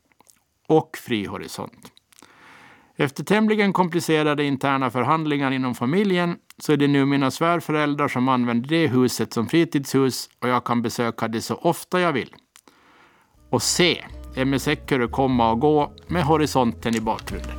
Och 0.66 0.96
fri 0.96 1.24
horisont. 1.24 1.92
Efter 2.98 3.24
tämligen 3.24 3.72
komplicerade 3.72 4.44
interna 4.44 4.90
förhandlingar 4.90 5.50
inom 5.50 5.74
familjen 5.74 6.36
så 6.58 6.72
är 6.72 6.76
det 6.76 6.88
nu 6.88 7.04
mina 7.04 7.30
svärföräldrar 7.30 8.08
som 8.08 8.28
använder 8.28 8.68
det 8.68 8.86
huset 8.86 9.32
som 9.32 9.46
fritidshus 9.46 10.30
och 10.40 10.48
jag 10.48 10.64
kan 10.64 10.82
besöka 10.82 11.28
det 11.28 11.40
så 11.40 11.54
ofta 11.54 12.00
jag 12.00 12.12
vill. 12.12 12.34
Och 13.50 13.62
se 13.62 14.04
MS 14.36 14.68
Eckerö 14.68 15.08
komma 15.08 15.50
och 15.50 15.60
gå 15.60 15.92
med 16.08 16.22
horisonten 16.22 16.96
i 16.96 17.00
bakgrunden. 17.00 17.56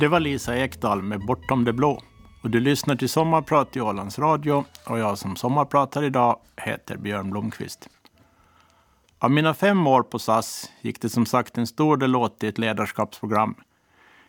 Det 0.00 0.08
var 0.08 0.20
Lisa 0.20 0.56
Ekdahl 0.56 1.02
med 1.02 1.20
Bortom 1.26 1.64
det 1.64 1.72
blå. 1.72 2.02
Och 2.42 2.50
du 2.50 2.60
lyssnar 2.60 2.96
till 2.96 3.08
Sommarprat 3.08 3.76
i 3.76 3.80
Ålands 3.80 4.18
Radio 4.18 4.64
och 4.86 4.98
jag 4.98 5.18
som 5.18 5.36
sommarpratar 5.36 6.02
idag 6.02 6.38
heter 6.56 6.96
Björn 6.96 7.30
Blomqvist. 7.30 7.88
Av 9.18 9.30
mina 9.30 9.54
fem 9.54 9.86
år 9.86 10.02
på 10.02 10.18
SAS 10.18 10.70
gick 10.80 11.00
det 11.00 11.08
som 11.08 11.26
sagt 11.26 11.58
en 11.58 11.66
stor 11.66 11.96
del 11.96 12.16
åt 12.16 12.44
i 12.44 12.46
ett 12.46 12.58
ledarskapsprogram. 12.58 13.54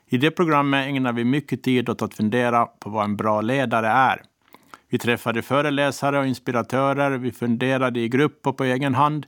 I 0.07 0.17
det 0.17 0.31
programmet 0.31 0.87
ägnar 0.87 1.13
vi 1.13 1.23
mycket 1.23 1.63
tid 1.63 1.89
åt 1.89 2.01
att 2.01 2.13
fundera 2.13 2.65
på 2.65 2.89
vad 2.89 3.03
en 3.03 3.15
bra 3.15 3.41
ledare 3.41 3.87
är. 3.87 4.21
Vi 4.89 4.97
träffade 4.97 5.41
föreläsare 5.41 6.19
och 6.19 6.27
inspiratörer, 6.27 7.11
vi 7.11 7.31
funderade 7.31 7.99
i 7.99 8.09
grupp 8.09 8.47
och 8.47 8.57
på 8.57 8.63
egen 8.63 8.95
hand. 8.95 9.25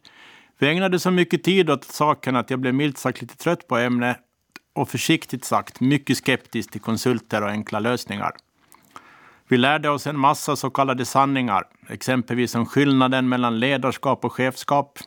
Vi 0.60 0.70
ägnade 0.70 1.00
så 1.00 1.12
mycket 1.12 1.44
tid 1.44 1.70
åt 1.70 1.84
saken 1.84 2.36
att 2.36 2.50
jag 2.50 2.60
blev 2.60 2.74
milt 2.74 2.98
sagt 2.98 3.22
lite 3.22 3.38
trött 3.38 3.68
på 3.68 3.78
ämnet 3.78 4.18
och 4.74 4.90
försiktigt 4.90 5.46
sagt 5.46 5.80
mycket 5.80 6.18
skeptisk 6.18 6.72
till 6.72 6.82
konsulter 6.82 7.44
och 7.44 7.50
enkla 7.50 7.80
lösningar. 7.80 8.32
Vi 9.52 9.58
lärde 9.58 9.90
oss 9.90 10.08
en 10.08 10.20
massa 10.20 10.56
så 10.56 10.70
kallade 10.70 11.06
sanningar, 11.06 11.64
exempelvis 11.90 12.56
om 12.56 12.66
skillnaden 12.66 13.30
mellan 13.30 13.60
ledarskap 13.60 14.26
och 14.26 14.34
chefskap. 14.34 15.00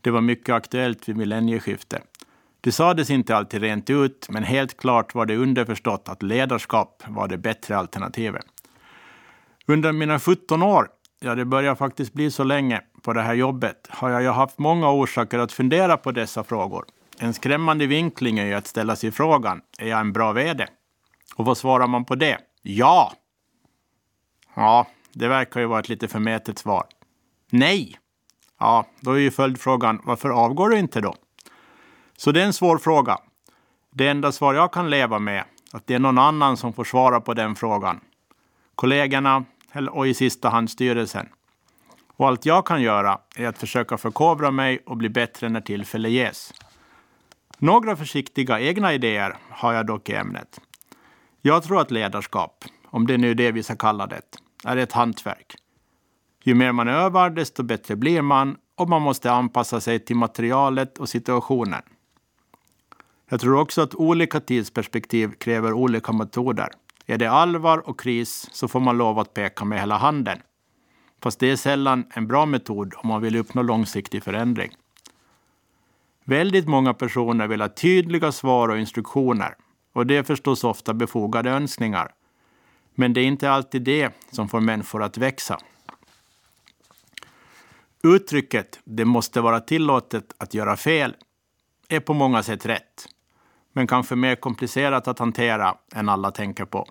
Det 0.00 0.10
var 0.10 0.20
mycket 0.20 0.54
aktuellt 0.54 1.08
vid 1.08 1.16
millennieskiftet. 1.16 2.02
Det 2.60 2.72
sades 2.72 3.10
inte 3.10 3.36
alltid 3.36 3.60
rent 3.60 3.90
ut, 3.90 4.26
men 4.30 4.42
helt 4.42 4.76
klart 4.76 5.14
var 5.14 5.26
det 5.26 5.36
underförstått 5.36 6.08
att 6.08 6.22
ledarskap 6.22 7.02
var 7.08 7.28
det 7.28 7.38
bättre 7.38 7.76
alternativet. 7.76 8.44
Under 9.66 9.92
mina 9.92 10.18
17 10.18 10.62
år, 10.62 10.88
ja 11.20 11.34
det 11.34 11.44
börjar 11.44 11.74
faktiskt 11.74 12.12
bli 12.12 12.30
så 12.30 12.44
länge, 12.44 12.80
på 13.02 13.12
det 13.12 13.22
här 13.22 13.34
jobbet 13.34 13.86
har 13.90 14.10
jag 14.10 14.32
haft 14.32 14.58
många 14.58 14.90
orsaker 14.90 15.38
att 15.38 15.52
fundera 15.52 15.96
på 15.96 16.12
dessa 16.12 16.44
frågor. 16.44 16.84
En 17.18 17.34
skrämmande 17.34 17.86
vinkling 17.86 18.38
är 18.38 18.46
ju 18.46 18.54
att 18.54 18.66
ställa 18.66 18.96
sig 18.96 19.12
frågan, 19.12 19.60
är 19.78 19.88
jag 19.88 20.00
en 20.00 20.12
bra 20.12 20.32
VD? 20.32 20.66
Och 21.36 21.44
vad 21.44 21.58
svarar 21.58 21.86
man 21.86 22.04
på 22.04 22.14
det? 22.14 22.38
Ja! 22.62 23.12
Ja, 24.56 24.86
det 25.12 25.28
verkar 25.28 25.60
ju 25.60 25.66
vara 25.66 25.80
ett 25.80 25.88
lite 25.88 26.08
förmätet 26.08 26.58
svar. 26.58 26.84
Nej! 27.50 27.98
Ja, 28.58 28.86
då 29.00 29.12
är 29.12 29.18
ju 29.18 29.30
följdfrågan, 29.30 30.00
varför 30.04 30.30
avgår 30.30 30.68
du 30.68 30.78
inte 30.78 31.00
då? 31.00 31.14
Så 32.16 32.32
det 32.32 32.42
är 32.42 32.46
en 32.46 32.52
svår 32.52 32.78
fråga. 32.78 33.18
Det 33.92 34.08
enda 34.08 34.32
svar 34.32 34.54
jag 34.54 34.72
kan 34.72 34.90
leva 34.90 35.18
med, 35.18 35.44
att 35.72 35.86
det 35.86 35.94
är 35.94 35.98
någon 35.98 36.18
annan 36.18 36.56
som 36.56 36.72
får 36.72 36.84
svara 36.84 37.20
på 37.20 37.34
den 37.34 37.56
frågan. 37.56 38.00
Kollegorna 38.74 39.44
och 39.90 40.06
i 40.06 40.14
sista 40.14 40.48
hand 40.48 40.70
styrelsen. 40.70 41.28
Och 42.16 42.26
allt 42.26 42.46
jag 42.46 42.66
kan 42.66 42.82
göra 42.82 43.18
är 43.36 43.46
att 43.46 43.58
försöka 43.58 43.98
förkovra 43.98 44.50
mig 44.50 44.82
och 44.86 44.96
bli 44.96 45.08
bättre 45.08 45.48
när 45.48 45.60
tillfälle 45.60 46.08
ges. 46.08 46.52
Några 47.58 47.96
försiktiga 47.96 48.60
egna 48.60 48.94
idéer 48.94 49.36
har 49.50 49.72
jag 49.72 49.86
dock 49.86 50.08
i 50.08 50.14
ämnet. 50.14 50.60
Jag 51.42 51.62
tror 51.62 51.80
att 51.80 51.90
ledarskap, 51.90 52.64
om 52.84 53.06
det 53.06 53.16
nu 53.16 53.30
är 53.30 53.34
det 53.34 53.52
vi 53.52 53.62
ska 53.62 53.76
kalla 53.76 54.06
det, 54.06 54.22
är 54.66 54.76
ett 54.76 54.92
hantverk. 54.92 55.56
Ju 56.44 56.54
mer 56.54 56.72
man 56.72 56.88
övar, 56.88 57.30
desto 57.30 57.62
bättre 57.62 57.96
blir 57.96 58.22
man 58.22 58.56
och 58.76 58.88
man 58.88 59.02
måste 59.02 59.32
anpassa 59.32 59.80
sig 59.80 59.98
till 59.98 60.16
materialet 60.16 60.98
och 60.98 61.08
situationen. 61.08 61.82
Jag 63.28 63.40
tror 63.40 63.60
också 63.60 63.82
att 63.82 63.94
olika 63.94 64.40
tidsperspektiv 64.40 65.32
kräver 65.32 65.72
olika 65.72 66.12
metoder. 66.12 66.68
Är 67.06 67.18
det 67.18 67.30
allvar 67.30 67.88
och 67.88 68.00
kris 68.00 68.48
så 68.52 68.68
får 68.68 68.80
man 68.80 68.98
lov 68.98 69.18
att 69.18 69.34
peka 69.34 69.64
med 69.64 69.80
hela 69.80 69.96
handen. 69.96 70.38
Fast 71.22 71.40
det 71.40 71.50
är 71.50 71.56
sällan 71.56 72.04
en 72.10 72.26
bra 72.26 72.46
metod 72.46 72.94
om 72.96 73.08
man 73.08 73.22
vill 73.22 73.36
uppnå 73.36 73.62
långsiktig 73.62 74.22
förändring. 74.22 74.70
Väldigt 76.24 76.68
många 76.68 76.94
personer 76.94 77.46
vill 77.46 77.60
ha 77.60 77.68
tydliga 77.68 78.32
svar 78.32 78.68
och 78.68 78.78
instruktioner 78.78 79.54
och 79.92 80.06
det 80.06 80.16
är 80.16 80.22
förstås 80.22 80.64
ofta 80.64 80.94
befogade 80.94 81.50
önskningar. 81.50 82.12
Men 82.98 83.12
det 83.12 83.20
är 83.20 83.24
inte 83.24 83.50
alltid 83.50 83.82
det 83.82 84.12
som 84.30 84.48
får 84.48 84.60
människor 84.60 85.02
att 85.02 85.18
växa. 85.18 85.58
Uttrycket 88.02 88.80
”det 88.84 89.04
måste 89.04 89.40
vara 89.40 89.60
tillåtet 89.60 90.34
att 90.38 90.54
göra 90.54 90.76
fel” 90.76 91.14
är 91.88 92.00
på 92.00 92.14
många 92.14 92.42
sätt 92.42 92.66
rätt, 92.66 93.08
men 93.72 93.86
kanske 93.86 94.16
mer 94.16 94.36
komplicerat 94.36 95.08
att 95.08 95.18
hantera 95.18 95.74
än 95.94 96.08
alla 96.08 96.30
tänker 96.30 96.64
på. 96.64 96.88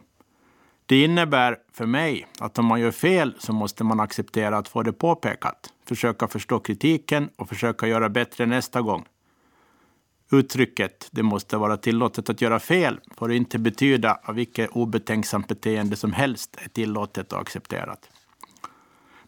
Det 0.85 1.03
innebär 1.03 1.57
för 1.73 1.85
mig 1.85 2.27
att 2.39 2.59
om 2.59 2.65
man 2.65 2.79
gör 2.79 2.91
fel 2.91 3.35
så 3.39 3.53
måste 3.53 3.83
man 3.83 3.99
acceptera 3.99 4.57
att 4.57 4.67
få 4.67 4.83
det 4.83 4.93
påpekat, 4.93 5.73
försöka 5.85 6.27
förstå 6.27 6.59
kritiken 6.59 7.29
och 7.35 7.49
försöka 7.49 7.87
göra 7.87 8.09
bättre 8.09 8.45
nästa 8.45 8.81
gång. 8.81 9.05
Uttrycket 10.31 11.09
”det 11.11 11.23
måste 11.23 11.57
vara 11.57 11.77
tillåtet 11.77 12.29
att 12.29 12.41
göra 12.41 12.59
fel” 12.59 12.99
får 13.17 13.31
inte 13.31 13.59
betyda 13.59 14.11
att 14.11 14.35
vilket 14.35 14.69
obetänksamt 14.69 15.47
beteende 15.47 15.95
som 15.95 16.13
helst 16.13 16.57
är 16.61 16.69
tillåtet 16.69 17.33
och 17.33 17.41
accepterat. 17.41 18.09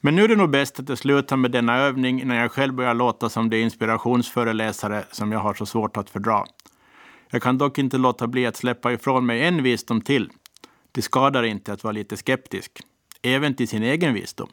Men 0.02 0.16
nu 0.16 0.24
är 0.24 0.28
det 0.28 0.36
nog 0.36 0.50
bäst 0.50 0.80
att 0.80 0.90
jag 0.90 0.98
slutar 0.98 1.38
med 1.38 1.52
denna 1.52 1.78
övning 1.78 2.22
innan 2.22 2.38
jag 2.38 2.52
själv 2.52 2.74
börjar 2.74 2.94
låta 2.94 3.30
som 3.30 3.50
det 3.50 3.60
inspirationsföreläsare 3.60 5.04
som 5.12 5.32
jag 5.32 5.40
har 5.40 5.54
så 5.54 5.66
svårt 5.66 5.98
att 5.98 6.10
fördra. 6.10 6.46
Jag 7.30 7.42
kan 7.42 7.58
dock 7.58 7.78
inte 7.78 7.98
låta 7.98 8.28
bli 8.28 8.46
att 8.46 8.56
släppa 8.56 8.92
ifrån 8.92 9.26
mig 9.26 9.44
en 9.44 9.64
visdom 9.64 10.02
till. 10.02 10.30
Det 10.92 11.02
skadar 11.02 11.44
inte 11.44 11.74
att 11.74 11.84
vara 11.84 11.92
lite 11.92 12.18
skeptisk, 12.18 12.82
även 13.22 13.56
till 13.56 13.68
sin 13.68 13.84
egen 13.84 14.14
visdom. 14.14 14.50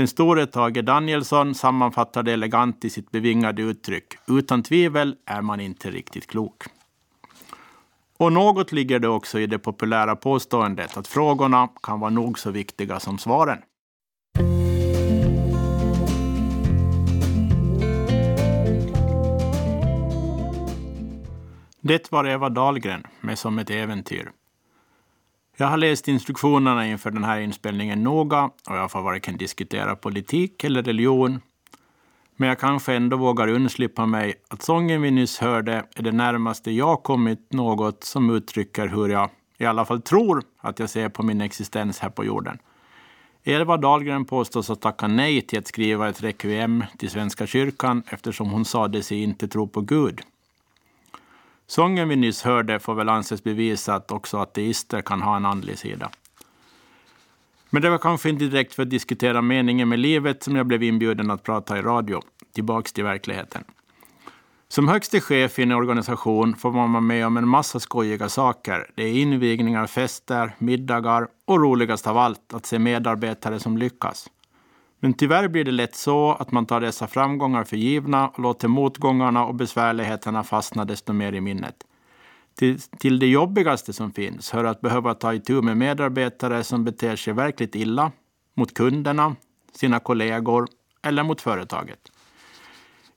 Den 0.00 0.08
store 0.08 0.46
Tage 0.46 0.82
Danielsson 0.82 1.54
sammanfattar 1.54 2.22
det 2.22 2.32
elegant 2.32 2.84
i 2.84 2.90
sitt 2.90 3.10
bevingade 3.10 3.62
uttryck. 3.62 4.14
Utan 4.26 4.62
tvivel 4.62 5.16
är 5.26 5.42
man 5.42 5.60
inte 5.60 5.90
riktigt 5.90 6.26
klok. 6.26 6.62
Och 8.18 8.32
något 8.32 8.72
ligger 8.72 8.98
det 8.98 9.08
också 9.08 9.38
i 9.38 9.46
det 9.46 9.58
populära 9.58 10.16
påståendet 10.16 10.96
att 10.96 11.08
frågorna 11.08 11.68
kan 11.82 12.00
vara 12.00 12.10
nog 12.10 12.38
så 12.38 12.50
viktiga 12.50 13.00
som 13.00 13.18
svaren. 13.18 13.58
Det 21.80 22.12
var 22.12 22.24
Eva 22.24 22.48
Dahlgren 22.48 23.06
med 23.20 23.38
Som 23.38 23.58
ett 23.58 23.70
äventyr. 23.70 24.32
Jag 25.60 25.66
har 25.66 25.76
läst 25.76 26.08
instruktionerna 26.08 26.86
inför 26.86 27.10
den 27.10 27.24
här 27.24 27.40
inspelningen 27.40 28.02
noga 28.02 28.44
och 28.44 28.76
jag 28.76 28.90
får 28.90 29.02
varken 29.02 29.36
diskutera 29.36 29.96
politik 29.96 30.64
eller 30.64 30.82
religion. 30.82 31.40
Men 32.36 32.48
jag 32.48 32.58
kanske 32.58 32.94
ändå 32.94 33.16
vågar 33.16 33.48
undslippa 33.48 34.06
mig 34.06 34.34
att 34.48 34.62
sången 34.62 35.02
vi 35.02 35.10
nyss 35.10 35.38
hörde 35.38 35.84
är 35.96 36.02
det 36.02 36.12
närmaste 36.12 36.70
jag 36.70 37.02
kommit 37.02 37.52
något 37.52 38.04
som 38.04 38.30
uttrycker 38.30 38.88
hur 38.88 39.08
jag 39.08 39.30
i 39.58 39.64
alla 39.64 39.84
fall 39.84 40.02
tror 40.02 40.42
att 40.60 40.78
jag 40.78 40.90
ser 40.90 41.08
på 41.08 41.22
min 41.22 41.40
existens 41.40 41.98
här 41.98 42.10
på 42.10 42.24
jorden. 42.24 42.58
Eva 43.44 43.76
Dahlgren 43.76 44.24
påstås 44.24 44.68
ha 44.68 44.74
tackat 44.74 45.10
nej 45.10 45.42
till 45.42 45.58
att 45.58 45.66
skriva 45.66 46.08
ett 46.08 46.22
rekviem 46.22 46.84
till 46.98 47.10
Svenska 47.10 47.46
kyrkan 47.46 48.02
eftersom 48.06 48.50
hon 48.50 48.64
sade 48.64 49.02
sig 49.02 49.22
inte 49.22 49.48
tro 49.48 49.68
på 49.68 49.80
Gud. 49.80 50.20
Sången 51.70 52.08
vi 52.08 52.16
nyss 52.16 52.42
hörde 52.42 52.78
får 52.78 52.94
väl 52.94 53.08
anses 53.08 53.44
bevisa 53.44 53.94
att 53.94 54.10
också 54.10 54.38
ateister 54.38 55.02
kan 55.02 55.22
ha 55.22 55.36
en 55.36 55.46
andlig 55.46 55.78
sida. 55.78 56.10
Men 57.70 57.82
det 57.82 57.90
var 57.90 57.98
kanske 57.98 58.28
inte 58.28 58.44
direkt 58.44 58.74
för 58.74 58.82
att 58.82 58.90
diskutera 58.90 59.42
meningen 59.42 59.88
med 59.88 59.98
livet 59.98 60.42
som 60.42 60.56
jag 60.56 60.66
blev 60.66 60.82
inbjuden 60.82 61.30
att 61.30 61.42
prata 61.42 61.78
i 61.78 61.82
radio. 61.82 62.20
Tillbaks 62.54 62.92
till 62.92 63.04
verkligheten. 63.04 63.64
Som 64.68 64.88
högste 64.88 65.20
chef 65.20 65.58
i 65.58 65.62
en 65.62 65.72
organisation 65.72 66.56
får 66.56 66.72
man 66.72 66.92
vara 66.92 67.00
med 67.00 67.26
om 67.26 67.36
en 67.36 67.48
massa 67.48 67.80
skojiga 67.80 68.28
saker. 68.28 68.90
Det 68.94 69.02
är 69.02 69.12
invigningar, 69.12 69.86
fester, 69.86 70.54
middagar 70.58 71.28
och 71.44 71.60
roligast 71.60 72.06
av 72.06 72.18
allt 72.18 72.54
att 72.54 72.66
se 72.66 72.78
medarbetare 72.78 73.60
som 73.60 73.78
lyckas. 73.78 74.28
Men 75.00 75.14
tyvärr 75.14 75.48
blir 75.48 75.64
det 75.64 75.70
lätt 75.70 75.94
så 75.94 76.32
att 76.32 76.52
man 76.52 76.66
tar 76.66 76.80
dessa 76.80 77.06
framgångar 77.06 77.64
för 77.64 77.76
givna 77.76 78.28
och 78.28 78.38
låter 78.38 78.68
motgångarna 78.68 79.44
och 79.44 79.54
besvärligheterna 79.54 80.44
fastna 80.44 80.84
desto 80.84 81.12
mer 81.12 81.32
i 81.32 81.40
minnet. 81.40 81.74
Till, 82.54 82.80
till 82.80 83.18
det 83.18 83.26
jobbigaste 83.26 83.92
som 83.92 84.12
finns 84.12 84.50
hör 84.50 84.64
att 84.64 84.80
behöva 84.80 85.14
ta 85.14 85.34
itu 85.34 85.62
med 85.62 85.76
medarbetare 85.76 86.64
som 86.64 86.84
beter 86.84 87.16
sig 87.16 87.32
verkligt 87.32 87.74
illa 87.74 88.12
mot 88.54 88.74
kunderna, 88.74 89.36
sina 89.72 90.00
kollegor 90.00 90.68
eller 91.02 91.22
mot 91.22 91.40
företaget. 91.40 91.98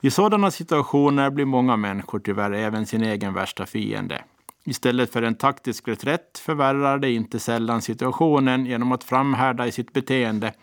I 0.01 0.11
sådana 0.11 0.51
situationer 0.51 1.29
blir 1.29 1.45
många 1.45 1.77
människor 1.77 2.19
tyvärr 2.19 2.51
även 2.51 2.85
sin 2.85 3.03
egen 3.03 3.33
värsta 3.33 3.65
fiende. 3.65 4.23
Istället 4.65 5.11
för 5.11 5.21
en 5.21 5.35
taktisk 5.35 5.87
reträtt 5.87 6.37
förvärrar 6.37 6.97
det 6.97 7.11
inte 7.11 7.39
sällan 7.39 7.81
situationen 7.81 8.65
genom 8.65 8.91
att 8.91 9.03
framhärda 9.03 9.67
i 9.67 9.71
sitt 9.71 9.93
beteende, 9.93 10.53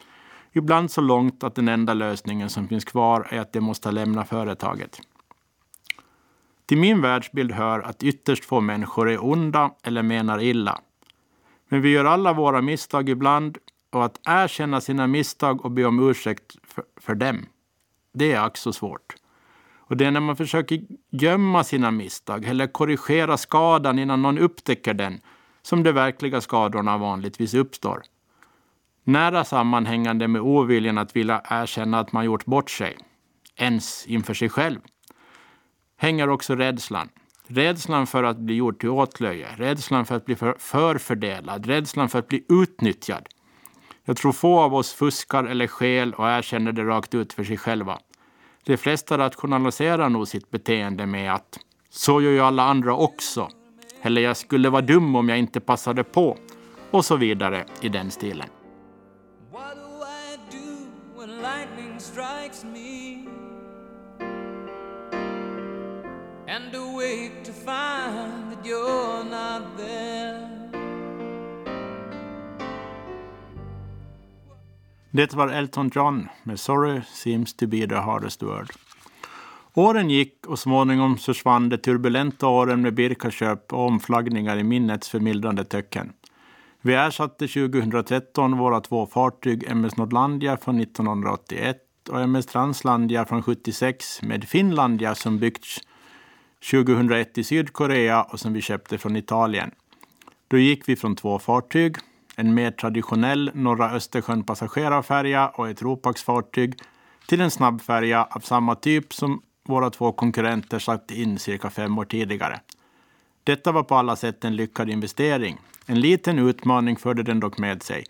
ibland 0.52 0.90
så 0.90 1.00
långt 1.00 1.44
att 1.44 1.54
den 1.54 1.68
enda 1.68 1.94
lösningen 1.94 2.50
som 2.50 2.68
finns 2.68 2.84
kvar 2.84 3.26
är 3.30 3.40
att 3.40 3.52
de 3.52 3.60
måste 3.60 3.90
lämna 3.90 4.24
företaget. 4.24 5.00
Till 6.66 6.78
min 6.78 7.00
världsbild 7.00 7.52
hör 7.52 7.80
att 7.80 8.02
ytterst 8.02 8.44
få 8.44 8.60
människor 8.60 9.10
är 9.10 9.24
onda 9.24 9.70
eller 9.82 10.02
menar 10.02 10.42
illa. 10.42 10.80
Men 11.68 11.82
vi 11.82 11.90
gör 11.90 12.04
alla 12.04 12.32
våra 12.32 12.62
misstag 12.62 13.08
ibland 13.08 13.58
och 13.90 14.04
att 14.04 14.20
erkänna 14.24 14.80
sina 14.80 15.06
misstag 15.06 15.64
och 15.64 15.70
be 15.70 15.84
om 15.84 16.10
ursäkt 16.10 16.56
för, 16.62 16.84
för 16.96 17.14
dem, 17.14 17.46
det 18.12 18.32
är 18.32 18.46
också 18.46 18.72
svårt. 18.72 19.14
Och 19.90 19.96
det 19.96 20.04
är 20.04 20.10
när 20.10 20.20
man 20.20 20.36
försöker 20.36 20.80
gömma 21.10 21.64
sina 21.64 21.90
misstag 21.90 22.44
eller 22.44 22.66
korrigera 22.66 23.36
skadan 23.36 23.98
innan 23.98 24.22
någon 24.22 24.38
upptäcker 24.38 24.94
den 24.94 25.20
som 25.62 25.82
de 25.82 25.92
verkliga 25.92 26.40
skadorna 26.40 26.98
vanligtvis 26.98 27.54
uppstår. 27.54 28.02
Nära 29.04 29.44
sammanhängande 29.44 30.28
med 30.28 30.42
oviljan 30.42 30.98
att 30.98 31.16
vilja 31.16 31.42
erkänna 31.50 32.00
att 32.00 32.12
man 32.12 32.24
gjort 32.24 32.44
bort 32.44 32.70
sig, 32.70 32.96
ens 33.56 34.06
inför 34.06 34.34
sig 34.34 34.48
själv, 34.48 34.80
hänger 35.96 36.28
också 36.28 36.54
rädslan. 36.54 37.08
Rädslan 37.46 38.06
för 38.06 38.22
att 38.22 38.38
bli 38.38 38.54
gjord 38.54 38.80
till 38.80 38.88
åtlöje, 38.88 39.48
rädslan 39.56 40.06
för 40.06 40.16
att 40.16 40.24
bli 40.24 40.36
förfördelad, 40.36 41.66
rädslan 41.66 42.08
för 42.08 42.18
att 42.18 42.28
bli 42.28 42.44
utnyttjad. 42.48 43.28
Jag 44.04 44.16
tror 44.16 44.32
få 44.32 44.60
av 44.60 44.74
oss 44.74 44.92
fuskar 44.92 45.44
eller 45.44 45.66
skäl 45.66 46.14
och 46.14 46.28
erkänner 46.28 46.72
det 46.72 46.84
rakt 46.84 47.14
ut 47.14 47.32
för 47.32 47.44
sig 47.44 47.56
själva. 47.56 47.98
De 48.64 48.76
flesta 48.76 49.18
rationaliserar 49.18 50.08
nog 50.08 50.28
sitt 50.28 50.50
beteende 50.50 51.06
med 51.06 51.34
att 51.34 51.58
så 51.90 52.20
gör 52.20 52.30
ju 52.30 52.40
alla 52.40 52.62
andra 52.62 52.94
också. 52.94 53.48
Eller 54.02 54.22
jag 54.22 54.36
skulle 54.36 54.70
vara 54.70 54.82
dum 54.82 55.16
om 55.16 55.28
jag 55.28 55.38
inte 55.38 55.60
passade 55.60 56.04
på. 56.04 56.36
Och 56.90 57.04
så 57.04 57.16
vidare 57.16 57.64
i 57.80 57.88
den 57.88 58.10
stilen. 58.10 58.48
And 66.48 66.74
awake 66.74 67.44
to 67.44 67.52
find 67.52 68.52
that 68.52 68.64
you're 68.64 69.24
not 69.24 69.76
there 69.76 70.60
Det 75.10 75.34
var 75.34 75.48
Elton 75.48 75.90
John 75.94 76.28
med 76.42 76.60
Sorry 76.60 77.00
seems 77.02 77.56
to 77.56 77.66
be 77.66 77.86
the 77.86 77.94
hardest 77.94 78.42
word. 78.42 78.70
Åren 79.74 80.10
gick 80.10 80.46
och 80.46 80.58
småningom 80.58 81.16
försvann 81.16 81.68
de 81.68 81.76
turbulenta 81.76 82.46
åren 82.46 82.82
med 82.82 82.94
Birkaköp 82.94 83.72
och 83.72 83.86
omflaggningar 83.86 84.56
i 84.56 84.64
minnets 84.64 85.08
förmildrande 85.08 85.64
töcken. 85.64 86.12
Vi 86.82 86.94
ersatte 86.94 87.48
2013 87.48 88.58
våra 88.58 88.80
två 88.80 89.06
fartyg 89.06 89.64
MS 89.70 89.96
Nordlandia 89.96 90.56
från 90.56 90.80
1981 90.80 91.76
och 92.10 92.20
MS 92.20 92.46
Translandia 92.46 93.24
från 93.24 93.42
76 93.42 94.22
med 94.22 94.44
Finlandia 94.44 95.14
som 95.14 95.38
byggts 95.38 95.80
2001 96.70 97.38
i 97.38 97.44
Sydkorea 97.44 98.22
och 98.22 98.40
som 98.40 98.52
vi 98.52 98.60
köpte 98.60 98.98
från 98.98 99.16
Italien. 99.16 99.70
Då 100.48 100.58
gick 100.58 100.88
vi 100.88 100.96
från 100.96 101.16
två 101.16 101.38
fartyg, 101.38 101.96
en 102.36 102.54
mer 102.54 102.70
traditionell 102.70 103.50
norra 103.54 103.90
Östersjön 103.90 104.44
passagerarfärja 104.44 105.48
och 105.48 105.68
ett 105.68 105.82
ropaxfartyg 105.82 106.74
till 107.26 107.40
en 107.40 107.50
snabbfärja 107.50 108.24
av 108.30 108.40
samma 108.40 108.74
typ 108.74 109.14
som 109.14 109.42
våra 109.64 109.90
två 109.90 110.12
konkurrenter 110.12 110.78
satte 110.78 111.20
in 111.20 111.38
cirka 111.38 111.70
fem 111.70 111.98
år 111.98 112.04
tidigare. 112.04 112.60
Detta 113.44 113.72
var 113.72 113.82
på 113.82 113.94
alla 113.94 114.16
sätt 114.16 114.44
en 114.44 114.56
lyckad 114.56 114.90
investering. 114.90 115.58
En 115.86 116.00
liten 116.00 116.38
utmaning 116.38 116.96
förde 116.96 117.22
den 117.22 117.40
dock 117.40 117.58
med 117.58 117.82
sig. 117.82 118.04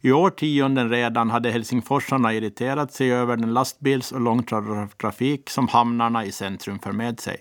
I 0.00 0.12
årtionden 0.12 0.90
redan 0.90 1.30
hade 1.30 1.50
helsingforsarna 1.50 2.34
irriterat 2.34 2.92
sig 2.92 3.12
över 3.12 3.36
den 3.36 3.52
lastbils 3.52 4.12
och 4.12 4.20
långtradartrafik 4.20 5.50
som 5.50 5.68
hamnarna 5.68 6.24
i 6.24 6.32
centrum 6.32 6.78
för 6.78 6.92
med 6.92 7.20
sig. 7.20 7.36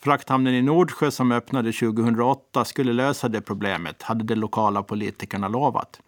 Frakthamnen 0.00 0.54
i 0.54 0.62
Nordsjö 0.62 1.10
som 1.10 1.32
öppnade 1.32 1.72
2008 1.72 2.64
skulle 2.64 2.92
lösa 2.92 3.28
det 3.28 3.40
problemet, 3.40 4.02
hade 4.02 4.24
de 4.24 4.34
lokala 4.34 4.82
politikerna 4.82 5.48
lovat. 5.48 6.00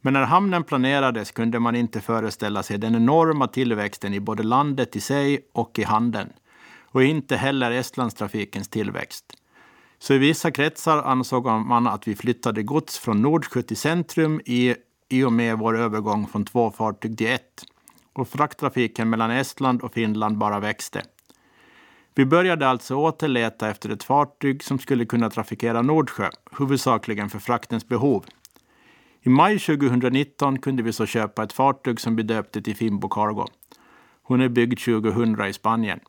Men 0.00 0.12
när 0.12 0.24
hamnen 0.24 0.64
planerades 0.64 1.30
kunde 1.30 1.58
man 1.58 1.76
inte 1.76 2.00
föreställa 2.00 2.62
sig 2.62 2.78
den 2.78 2.94
enorma 2.94 3.46
tillväxten 3.46 4.14
i 4.14 4.20
både 4.20 4.42
landet 4.42 4.96
i 4.96 5.00
sig 5.00 5.40
och 5.52 5.78
i 5.78 5.82
handeln. 5.82 6.32
Och 6.82 7.04
inte 7.04 7.36
heller 7.36 7.70
Estlandstrafikens 7.70 8.68
tillväxt. 8.68 9.24
Så 9.98 10.14
i 10.14 10.18
vissa 10.18 10.50
kretsar 10.50 11.02
ansåg 11.02 11.44
man 11.44 11.86
att 11.86 12.08
vi 12.08 12.16
flyttade 12.16 12.62
gods 12.62 12.98
från 12.98 13.22
Nordsjö 13.22 13.62
till 13.62 13.76
centrum 13.76 14.40
i, 14.44 14.74
i 15.08 15.24
och 15.24 15.32
med 15.32 15.58
vår 15.58 15.78
övergång 15.78 16.26
från 16.26 16.44
två 16.44 16.70
fartyg 16.70 17.18
till 17.18 17.26
ett. 17.26 17.64
Och 18.12 18.28
frakttrafiken 18.28 19.10
mellan 19.10 19.30
Estland 19.30 19.82
och 19.82 19.94
Finland 19.94 20.38
bara 20.38 20.60
växte. 20.60 21.02
Vi 22.14 22.26
började 22.26 22.68
alltså 22.68 22.94
återleta 22.94 23.70
efter 23.70 23.90
ett 23.90 24.04
fartyg 24.04 24.64
som 24.64 24.78
skulle 24.78 25.04
kunna 25.04 25.30
trafikera 25.30 25.82
Nordsjö, 25.82 26.30
huvudsakligen 26.58 27.30
för 27.30 27.38
fraktens 27.38 27.88
behov. 27.88 28.24
I 29.22 29.28
maj 29.28 29.58
2019 29.58 30.58
kunde 30.58 30.82
vi 30.82 30.92
så 30.92 31.06
köpa 31.06 31.44
ett 31.44 31.52
fartyg 31.52 32.00
som 32.00 32.16
vi 32.16 32.22
döpte 32.22 32.62
till 32.62 32.76
Fimbo 32.76 33.08
Cargo. 33.08 33.46
Hon 34.22 34.40
är 34.40 34.48
byggd 34.48 34.78
2000 34.78 35.44
i 35.44 35.52
Spanien. 35.52 36.00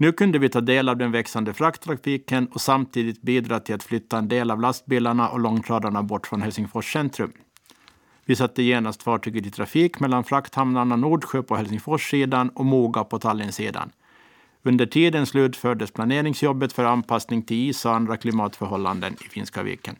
Nu 0.00 0.12
kunde 0.12 0.38
vi 0.38 0.48
ta 0.48 0.60
del 0.60 0.88
av 0.88 0.96
den 0.96 1.12
växande 1.12 1.54
frakttrafiken 1.54 2.46
och 2.46 2.60
samtidigt 2.60 3.22
bidra 3.22 3.60
till 3.60 3.74
att 3.74 3.82
flytta 3.82 4.18
en 4.18 4.28
del 4.28 4.50
av 4.50 4.60
lastbilarna 4.60 5.28
och 5.28 5.40
långtradarna 5.40 6.02
bort 6.02 6.26
från 6.26 6.42
Helsingfors 6.42 6.92
centrum. 6.92 7.32
Vi 8.24 8.36
satte 8.36 8.62
genast 8.62 9.02
fartyget 9.02 9.46
i 9.46 9.50
trafik 9.50 10.00
mellan 10.00 10.24
frakthamnarna 10.24 10.96
Nordsjö 10.96 11.42
på 11.42 11.56
Helsingforssidan 11.56 12.48
och 12.48 12.64
Moga 12.64 13.04
på 13.04 13.18
Tallinnsidan. 13.18 13.90
Under 14.62 14.86
tiden 14.86 15.26
slutfördes 15.26 15.90
planeringsjobbet 15.90 16.72
för 16.72 16.84
anpassning 16.84 17.42
till 17.42 17.68
is 17.68 17.84
och 17.84 17.94
andra 17.94 18.16
klimatförhållanden 18.16 19.14
i 19.14 19.28
Finska 19.28 19.62
viken. 19.62 19.96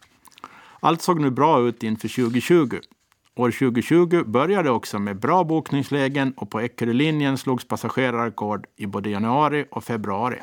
Allt 0.80 1.02
såg 1.02 1.20
nu 1.20 1.30
bra 1.30 1.61
ut 1.61 1.82
inför 1.82 2.08
2020. 2.08 2.78
År 3.38 3.51
2020 3.51 4.24
började 4.24 4.70
också 4.70 4.98
med 4.98 5.18
bra 5.18 5.44
bokningslägen 5.44 6.33
och 6.37 6.51
på 6.51 6.61
Eckerölinjen 6.61 7.38
slogs 7.38 7.68
passagerarrekord 7.68 8.66
i 8.77 8.87
både 8.87 9.11
januari 9.11 9.66
och 9.70 9.85
februari. 9.85 10.38